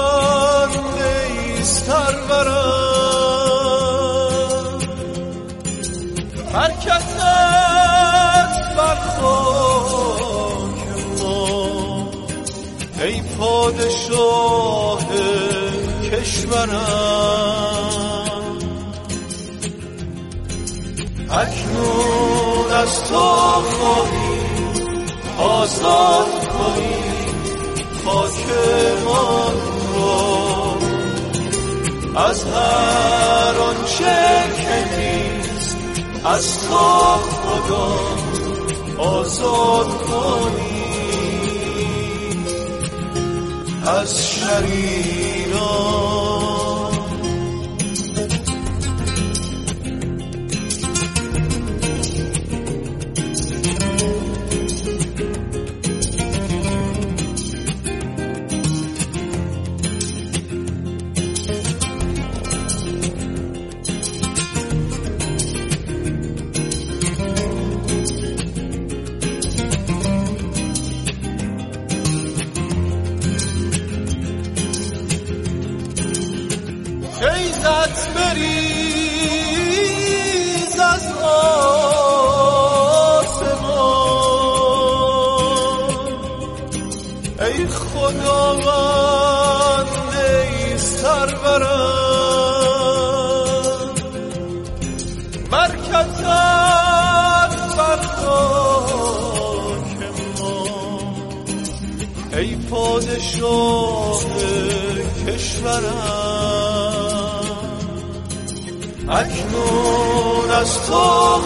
[1.03, 2.83] ای سرورم
[6.53, 7.12] برکتت
[13.63, 14.99] پادشاه
[16.11, 16.69] کشورم.
[21.31, 24.41] اکنون از تو خواهی
[25.39, 27.03] آزاد کنی
[28.05, 28.47] خاک
[29.05, 29.53] ما
[29.95, 30.77] را.
[32.29, 34.19] از هر آنچه
[34.57, 35.77] که نیست
[36.25, 36.77] از تو
[37.43, 37.89] خدا
[38.99, 40.72] آزاد کنی
[43.87, 46.22] از شریران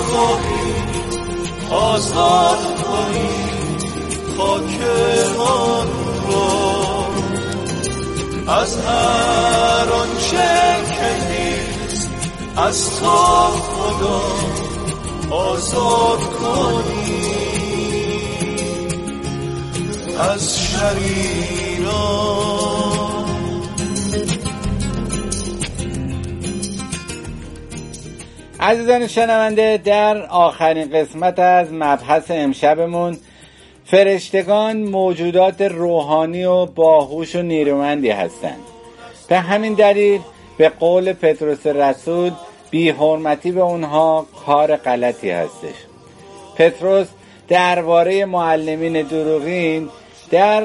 [0.07, 0.75] تو خواهی
[1.71, 3.29] آزاد کنی
[4.39, 4.81] خاک
[5.39, 5.89] من
[6.33, 7.07] را
[8.55, 10.51] از هر آنچه
[10.97, 12.11] که نیست
[12.57, 14.23] از تو خدا
[15.31, 17.27] آزاد کنی
[20.19, 22.07] از شریران
[28.67, 33.19] عزیزان شنونده در آخرین قسمت از مبحث امشبمون
[33.85, 38.61] فرشتگان موجودات روحانی و باهوش و نیرومندی هستند.
[39.29, 40.21] به همین دلیل
[40.59, 42.31] به قول پتروس رسول
[42.71, 45.75] بی حرمتی به اونها کار غلطی هستش.
[46.57, 47.07] پتروس
[47.49, 49.89] درباره معلمین دروغین
[50.31, 50.64] در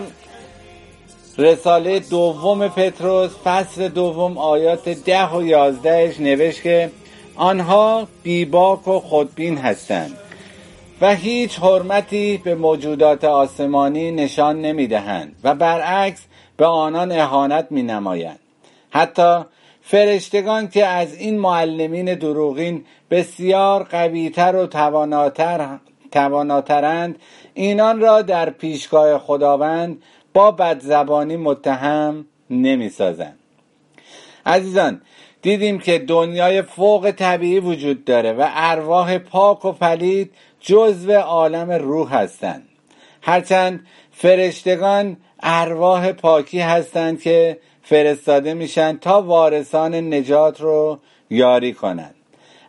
[1.38, 6.90] رساله دوم پتروس فصل دوم آیات ده و یازدهش نوشت که
[7.36, 10.18] آنها بیباک و خودبین هستند
[11.02, 16.26] و هیچ حرمتی به موجودات آسمانی نشان نمی دهند و برعکس
[16.58, 18.40] به آنان اهانت می نمایند
[18.90, 19.40] حتی
[19.82, 25.80] فرشتگان که از این معلمین دروغین بسیار قویتر و تواناتر
[26.12, 27.20] تواناترند
[27.54, 30.02] اینان را در پیشگاه خداوند
[30.34, 33.40] با بدزبانی متهم نمی سازند
[34.46, 35.02] عزیزان
[35.42, 42.16] دیدیم که دنیای فوق طبیعی وجود داره و ارواح پاک و پلید جزو عالم روح
[42.16, 42.68] هستند.
[43.22, 52.16] هرچند فرشتگان ارواح پاکی هستند که فرستاده میشن تا وارثان نجات رو یاری کنند.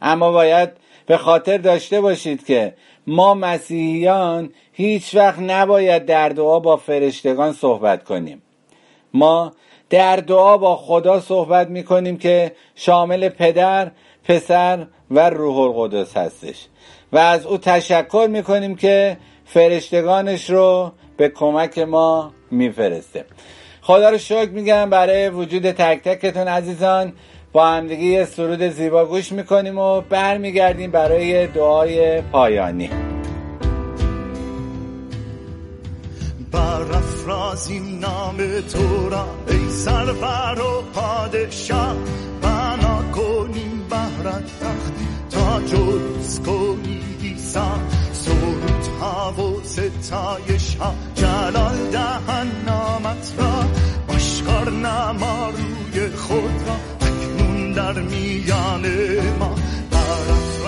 [0.03, 0.71] اما باید
[1.07, 2.75] به خاطر داشته باشید که
[3.07, 8.43] ما مسیحیان هیچ وقت نباید در دعا با فرشتگان صحبت کنیم.
[9.15, 9.53] ما
[9.93, 13.91] در دعا با خدا صحبت می کنیم که شامل پدر،
[14.25, 16.67] پسر و روح القدس هستش.
[17.13, 23.25] و از او تشکر می کنیم که فرشتگانش رو به کمک ما میفرسته.
[23.83, 27.13] خدا رو شکر میگم برای وجود تک تکتون عزیزان
[27.53, 33.12] با همدیگه یه سرود زیبا گوش می‌کنیم و برمیگردیم برای دعای پایانی.
[36.53, 41.97] برافرازیم نام تو را ای سرور و پادشاه
[42.43, 47.79] بنا کنیم بهرت تختی تا جلوس کنی ایسا
[48.13, 53.65] سرود ها و ستایش ها جلال دهن نامت را
[54.09, 58.87] باشکار نما روی خود را اکنون در میان
[59.39, 59.55] ما.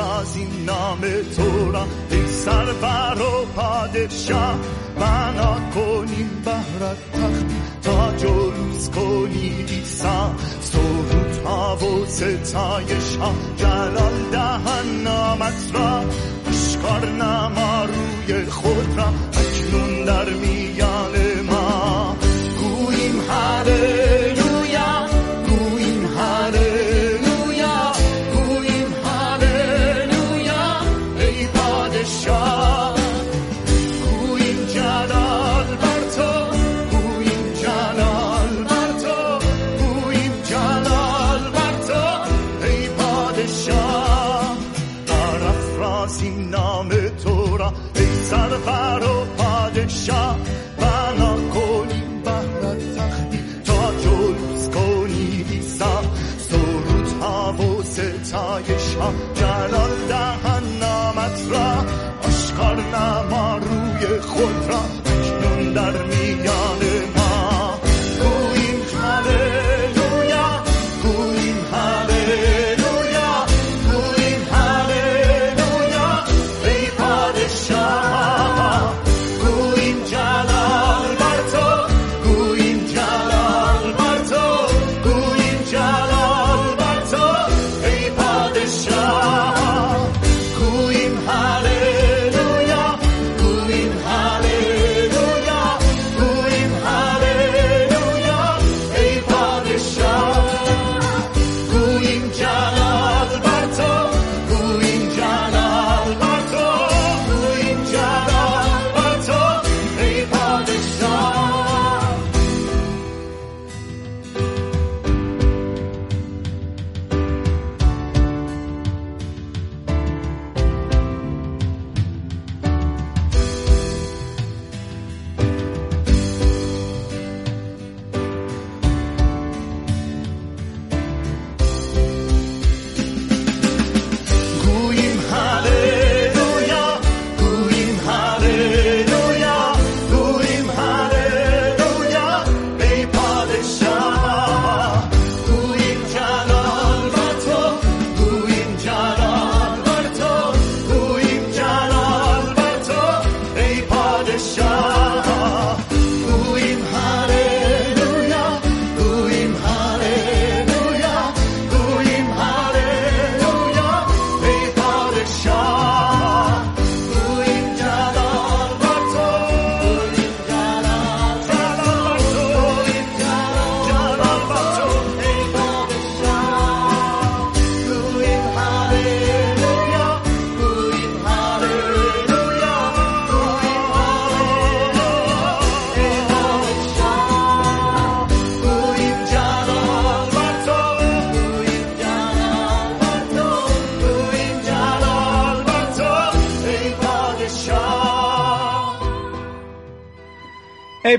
[0.05, 1.01] برافرازیم نام
[1.37, 4.59] تو را ای سرور و پادشاه
[5.01, 10.31] بنا کنیم بهرت تختی تا جلوس کنی ایسا
[10.61, 16.05] سرود ها و ستایش ها جلال دهن نامت را
[16.49, 22.17] اشکار نما روی خود را اکنون در میان ما.
[22.61, 24.34] گوییم هللویا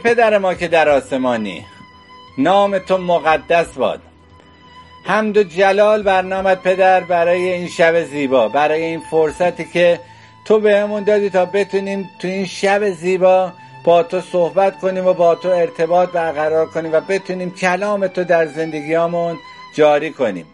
[0.05, 1.65] پدر ما که در آسمانی
[2.37, 4.01] نام تو مقدس باد.
[5.03, 9.99] حمد و جلال بر نامت پدر برای این شب زیبا برای این فرصتی که
[10.45, 13.51] تو بهمون دادی تا بتونیم تو این شب زیبا
[13.83, 18.45] با تو صحبت کنیم و با تو ارتباط برقرار کنیم و بتونیم کلام تو در
[18.45, 19.37] زندگیامون
[19.75, 20.45] جاری کنیم.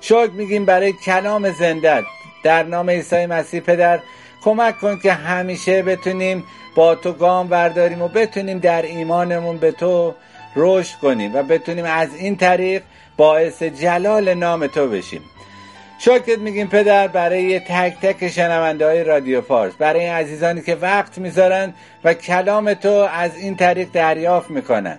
[0.00, 2.04] شکر میگیم برای کلام زنده
[2.44, 4.00] در نام عیسی مسیح پدر
[4.44, 6.44] کمک کن که همیشه بتونیم
[6.74, 10.14] با تو گام برداریم و بتونیم در ایمانمون به تو
[10.56, 12.82] رشد کنیم و بتونیم از این طریق
[13.16, 15.22] باعث جلال نام تو بشیم.
[15.98, 21.74] شکرت میگیم پدر برای تک تک شنونده های رادیو فارس برای عزیزانی که وقت می‌ذارن
[22.04, 24.98] و کلام تو از این طریق دریافت می‌کنن.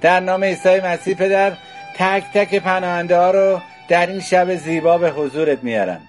[0.00, 1.52] در نام عیسی مسیح پدر
[1.98, 6.00] تک تک پناهنده ها رو در این شب زیبا به حضورت میارم.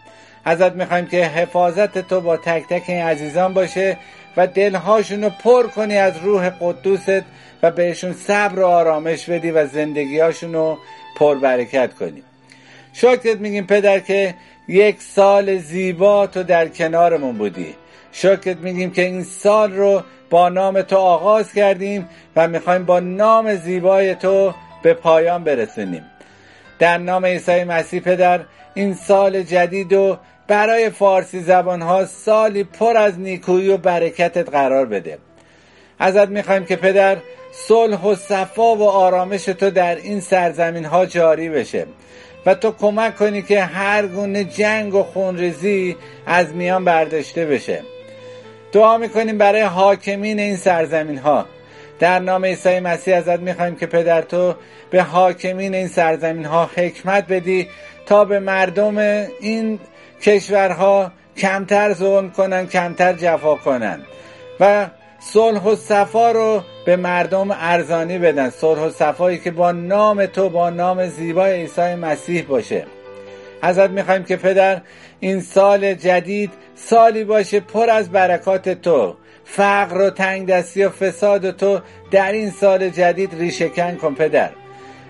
[0.46, 3.98] ازت می‌خوایم که حفاظت تو با تک تک این عزیزان باشه
[4.38, 7.24] و دلهاشون رو پر کنی از روح قدوست
[7.64, 10.78] و بهشون صبر و آرامش بدی و زندگیهاشون رو
[11.18, 12.24] پربرکت کنی.
[12.94, 14.36] شکرت میگیم پدر که
[14.68, 17.76] یک سال زیبا تو در کنارمون بودی.
[18.12, 23.56] شکرت میگیم که این سال رو با نام تو آغاز کردیم و می‌خوایم با نام
[23.56, 26.04] زیبای تو به پایان برسونیم.
[26.80, 28.40] در نام عیسی مسیح پدر
[28.74, 30.18] این سال جدید و
[30.48, 35.18] برای فارسی زبان ها سالی پر از نیکویی و برکتت قرار بده.
[36.00, 37.18] ازت می‌خوایم که پدر
[37.52, 41.86] صلح و صفا و آرامش تو در این سرزمین ها جاری بشه
[42.46, 47.82] و تو کمک کنی که هر گونه جنگ و خونریزی از میان برداشته بشه.
[48.72, 51.46] دعا می‌کنیم برای حاکمین این سرزمین ها
[52.00, 54.56] در نام عیسی مسیح ازت می‌خوایم که پدر تو
[54.90, 57.68] به حاکمین این سرزمین ها حکمت بدی
[58.06, 58.98] تا به مردم
[59.42, 59.80] این
[60.26, 64.00] کشورها کمتر ظلم کنن کمتر جفا کنن.
[64.60, 64.88] و
[65.20, 68.50] صلح و صفا رو به مردم ارزانی بدن.
[68.50, 72.86] صلح و صفایی که با نام تو با نام زیبای عیسی مسیح باشه.
[73.62, 74.82] ازت می‌خوایم که پدر
[75.20, 79.16] این سال جدید سالی باشه پر از برکات تو.
[79.46, 81.80] فقر و تنگ دستی و فساد و تو
[82.12, 84.50] در این سال جدید ریشهکن کن پدر.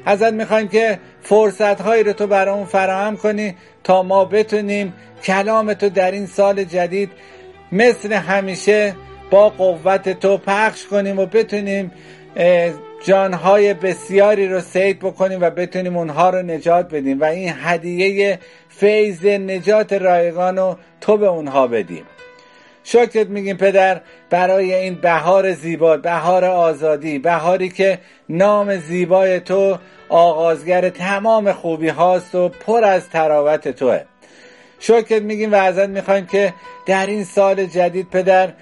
[0.06, 5.90] ازت می‌خوایم که فرصت هایی رو تو برامون فراهم کنی تا ما بتونیم کلام تو
[5.90, 7.12] در این سال جدید
[7.72, 8.96] مثل همیشه
[9.32, 11.92] با قوت تو پخش کنیم و بتونیم
[13.04, 19.26] جانهای بسیاری رو سید بکنیم و بتونیم اونها رو نجات بدیم و این هدیه فیض
[19.26, 22.04] نجات رایگان رو تو به اونها بدیم.
[22.84, 28.00] شکرت میگیم پدر برای این بهار زیبا بهار آزادی بهاری که
[28.30, 29.78] نام زیبای تو
[30.10, 34.02] آغازگر تمام خوبی هاست و پر از تراوت توه.
[34.80, 36.54] شکرت میگیم و ازت می‌خوایم که
[36.86, 38.54] در این سال جدید پدر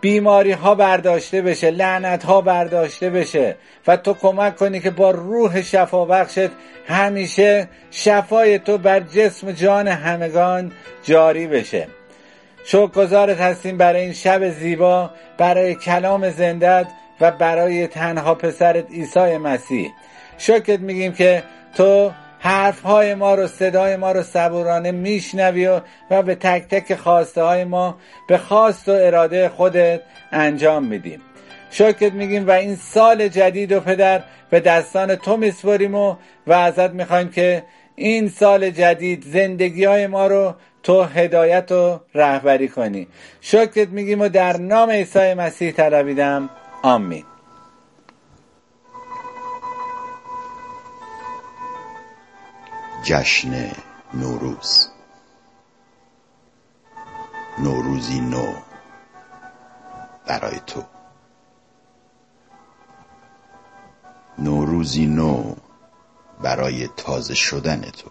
[0.00, 3.56] بیماری ها برداشته بشه لعنت ها برداشته بشه
[3.86, 6.50] و تو کمک کنی که با روح شفا بخشت
[6.88, 10.72] همیشه شفای تو بر جسم جان همگان
[11.02, 11.86] جاری بشه.
[12.64, 16.86] شکرگزارت هستیم برای این شب زیبا برای کلام زندت
[17.20, 19.90] و برای تنها پسرت عیسی مسیح.
[20.38, 21.42] شکرت میگیم که
[21.76, 25.80] تو حرف های ما رو صدای ما رو صبورانه میشنوی و,
[26.10, 27.96] و به تک تک خواسته های ما
[28.28, 30.00] به خواست و اراده خودت
[30.32, 31.20] انجام میدیم
[31.70, 36.16] شکرت میگیم و این سال جدید و پدر به دستان تو میسپریم و
[36.46, 37.62] و ازت می‌خوایم که
[37.94, 43.08] این سال جدید زندگی های ما رو تو هدایت و رهبری کنی.
[43.40, 46.50] شکرت میگیم و در نام عیسی مسیح طلبیدم.
[46.82, 47.24] آمین.
[53.06, 53.70] جشن
[54.14, 54.88] نوروز
[57.58, 58.54] نوروزی نو
[60.26, 60.84] برای تو
[64.38, 65.54] نوروزی نو
[66.42, 68.10] برای تازه شدن تو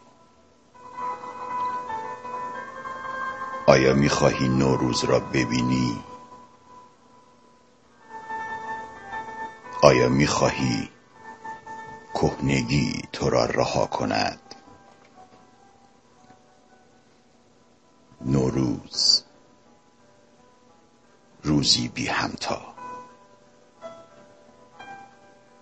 [3.67, 6.03] آیا می‌خواهی نوروز را ببینی؟
[9.81, 10.89] آیا می‌خواهی
[12.13, 14.44] کهنگی تو را رها کند؟
[18.25, 19.23] نوروز.
[21.43, 22.61] روزی بی همتا.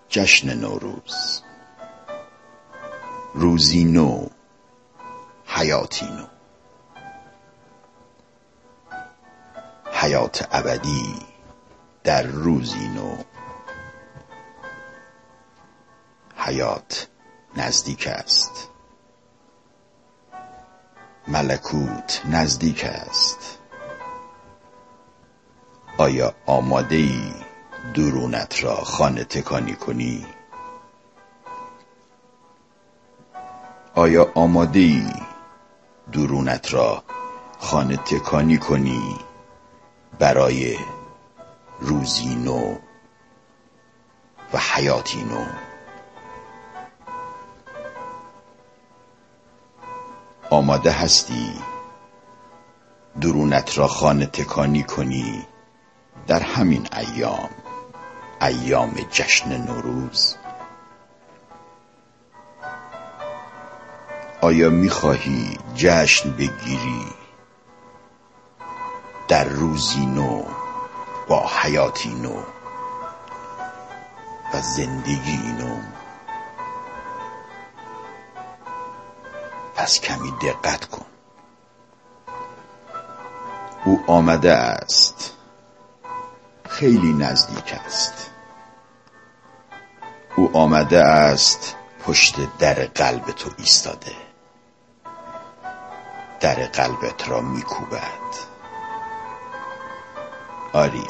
[0.09, 1.41] جشن نوروز.
[3.33, 4.27] روزی نو.
[5.45, 6.25] حیاتی نو.
[9.93, 11.19] حیات ابدی
[12.03, 13.17] در روزی نو.
[16.37, 17.07] حیات
[17.57, 18.72] نزدیک است.
[21.27, 23.59] ملکوت نزدیک است.
[25.97, 27.33] آیا آماده ای
[27.93, 30.25] درونت را خانه تکانی کنی؟
[33.95, 35.07] آیا آماده ای
[36.11, 37.03] درونت را
[37.59, 39.19] خانه تکانی کنی
[40.19, 40.77] برای
[41.79, 42.75] روزی نو
[44.53, 45.45] و حیاتی نو؟
[50.49, 51.53] آماده هستی؟
[53.21, 55.45] درونت را خانه تکانی کنی
[56.27, 57.49] در همین ایام
[58.41, 60.35] ایام جشن نوروز؟
[64.41, 67.05] آیا می‌خواهی جشن بگیری
[69.27, 70.43] در روزی نو
[71.27, 72.43] با حیاتی نو
[74.53, 75.92] و زندگی نو؟
[79.75, 81.05] پس کمی دقت کن.
[83.85, 85.33] او آمده است.
[86.69, 88.29] خیلی نزدیک است.
[90.35, 94.15] او آمده است پشت در قلب تو ایستاده.
[96.39, 98.23] در قلبت را میکوبد.
[100.73, 101.09] آری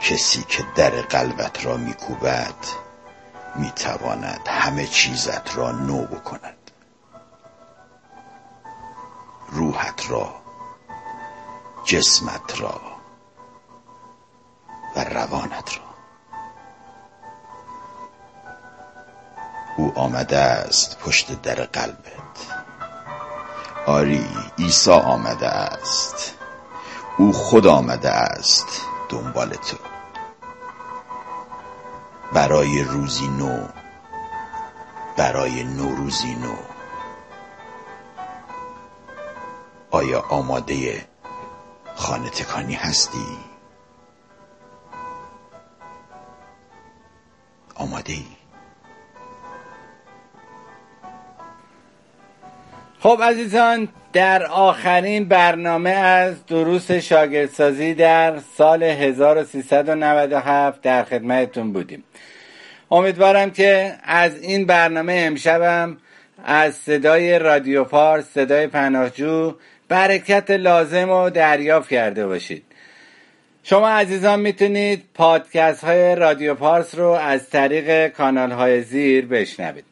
[0.00, 2.54] کسی که در قلبت را میکوبد
[3.54, 6.61] می‌تواند همه چیزت را نو بکند.
[9.72, 10.34] روحت را
[11.84, 12.80] جسمت را
[14.96, 15.82] و روانت را.
[19.76, 22.36] او آمده است پشت در قلبت.
[23.86, 26.34] آری عیسی آمده است.
[27.18, 29.76] او خود آمده است دنبال تو.
[32.32, 33.68] برای روزی نو
[35.16, 36.71] برای نوروزی نو.
[40.02, 41.06] آیا آماده
[41.94, 43.26] خانه تکانی هستی؟
[47.74, 48.24] آماده ای؟
[53.00, 62.04] خب عزیزان در آخرین برنامه از دروس شاگردسازی در سال 1397 در خدمتتون بودیم
[62.90, 65.96] امیدوارم که از این برنامه امشبم
[66.44, 69.54] از صدای رادیو پارس صدای پناهجو
[69.92, 72.64] برکت لازم رو دریافت کرده باشید.
[73.62, 79.84] شما عزیزان می‌تونید پادکست های رادیو پارس رو از طریق کانال های زیر بشنوید.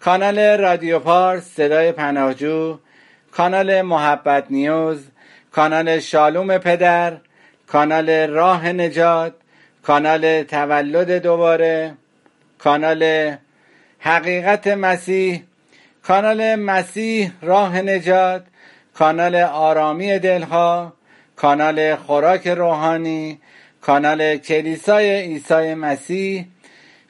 [0.00, 2.78] کانال رادیو پارس صدای پناهجو
[3.32, 5.06] کانال محبت نیوز
[5.52, 7.16] کانال شالوم پدر
[7.66, 9.34] کانال راه نجات
[9.82, 11.94] کانال تولد دوباره
[12.58, 13.34] کانال
[13.98, 15.42] حقیقت مسیح
[16.02, 18.44] کانال مسیح راه نجات
[18.94, 20.92] کانال آرامی دلها
[21.36, 23.40] کانال خوراک روحانی
[23.80, 26.44] کانال کلیسای عیسی مسیح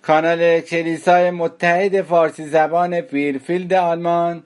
[0.02, 4.42] کانال کلیسای متحد فارسی زبان بیرفیلد آلمان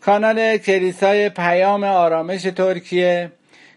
[0.00, 3.32] کانال کلیسای پیام آرامش ترکیه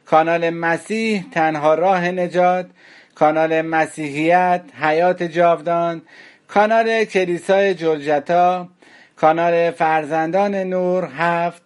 [0.05, 2.65] کانال مسیح تنها راه نجات
[3.15, 6.01] کانال مسیحیت حیات جاودان
[6.47, 8.67] کانال کلیسای جلجتا
[9.15, 11.61] کانال فرزندان نور هفت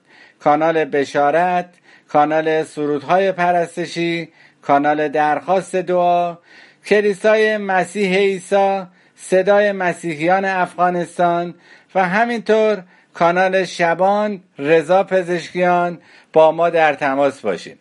[0.45, 1.69] کانال بشارت
[2.07, 4.29] کانال سرودهای پرستشی
[4.61, 6.37] کانال درخواست دعا
[6.85, 8.83] کلیسای مسیح عیسی
[9.15, 11.55] صدای مسیحیان افغانستان
[11.95, 12.83] و همینطور
[13.13, 15.99] کانال شبان رضا پزشکیان
[16.33, 17.79] با ما در تماس باشید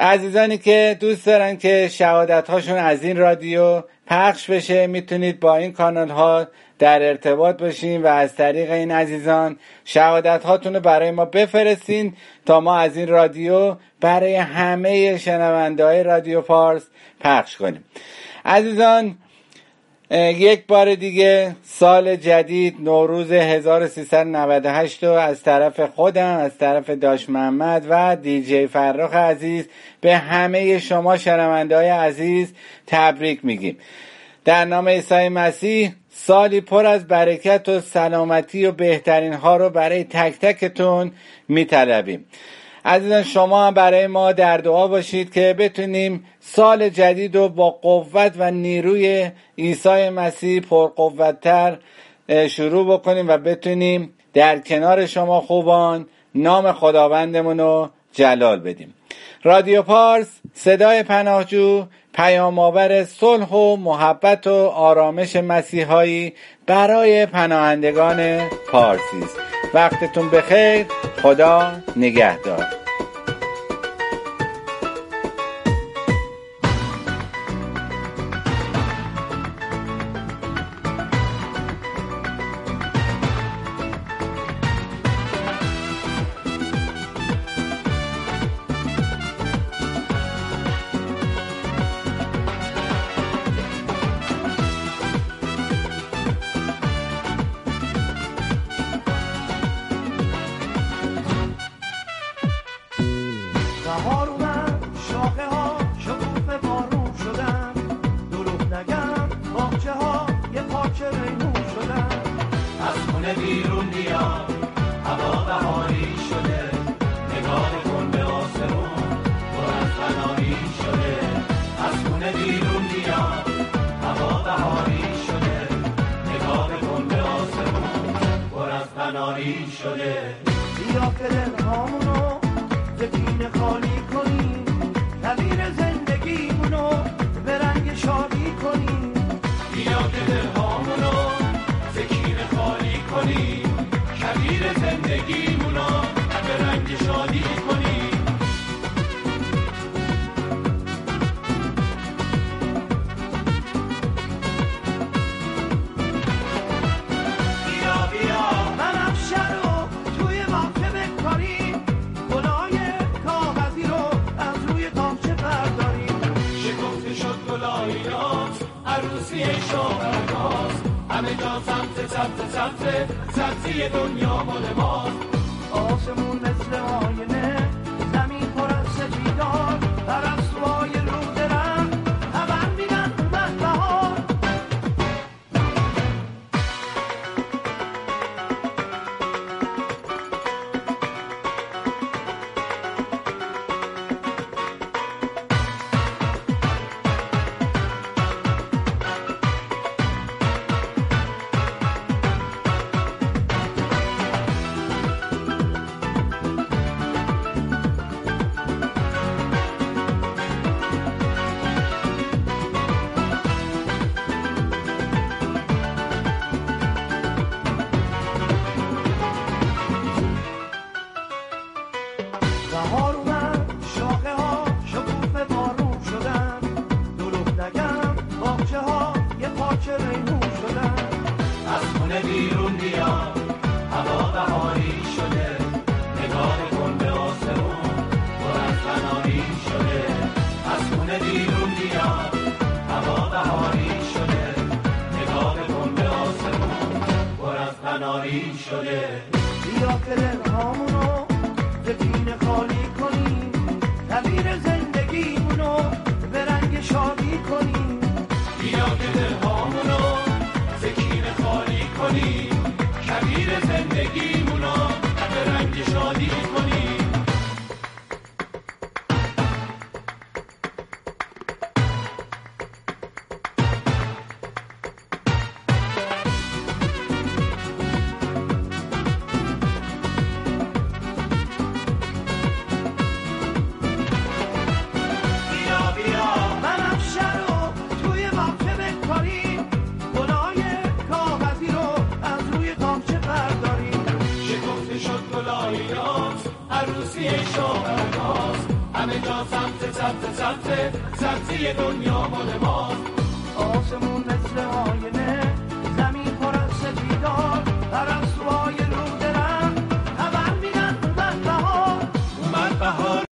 [0.00, 5.72] عزیزانی که دوست دارن که شهادت هاشون از این رادیو پخش بشه می‌تونید با این
[5.72, 6.46] کانال ها
[6.78, 12.14] در ارتباط باشین و از طریق این عزیزان شهادت هاتون رو برای ما بفرستین
[12.46, 16.86] تا ما از این رادیو برای همه شنونده های رادیو پارس
[17.20, 17.84] پخش کنیم.
[18.44, 19.16] عزیزان
[20.10, 27.86] یک بار دیگه سال جدید نوروز 1398 رو از طرف خودم از طرف داش محمد
[27.88, 29.68] و دیجی فرخ عزیز
[30.00, 32.54] به همه شما شنونده های عزیز
[32.86, 33.78] تبریک میگیم.
[34.44, 40.04] در نام عیسی مسیح سالی پر از برکت و سلامتی و بهترین ها رو برای
[40.04, 41.12] تک تکتون
[41.48, 42.26] میطلبیم.
[42.84, 48.50] عزیزان شما برای ما در دعا باشید که بتونیم سال جدید رو با قوت و
[48.50, 51.78] نیروی عیسی مسیح پرقوتتر
[52.48, 58.94] شروع بکنیم و بتونیم در کنار شما خوبان نام خداوندمون رو جلال بدیم.
[59.42, 61.86] رادیو پارس صدای پناهجو
[62.16, 66.32] پیام آور صلح و محبت و آرامش مسیحایی
[66.66, 69.36] برای پناهندگان پارسی است
[69.74, 70.86] وقتتون بخیر.
[71.22, 72.85] خدا نگهدار.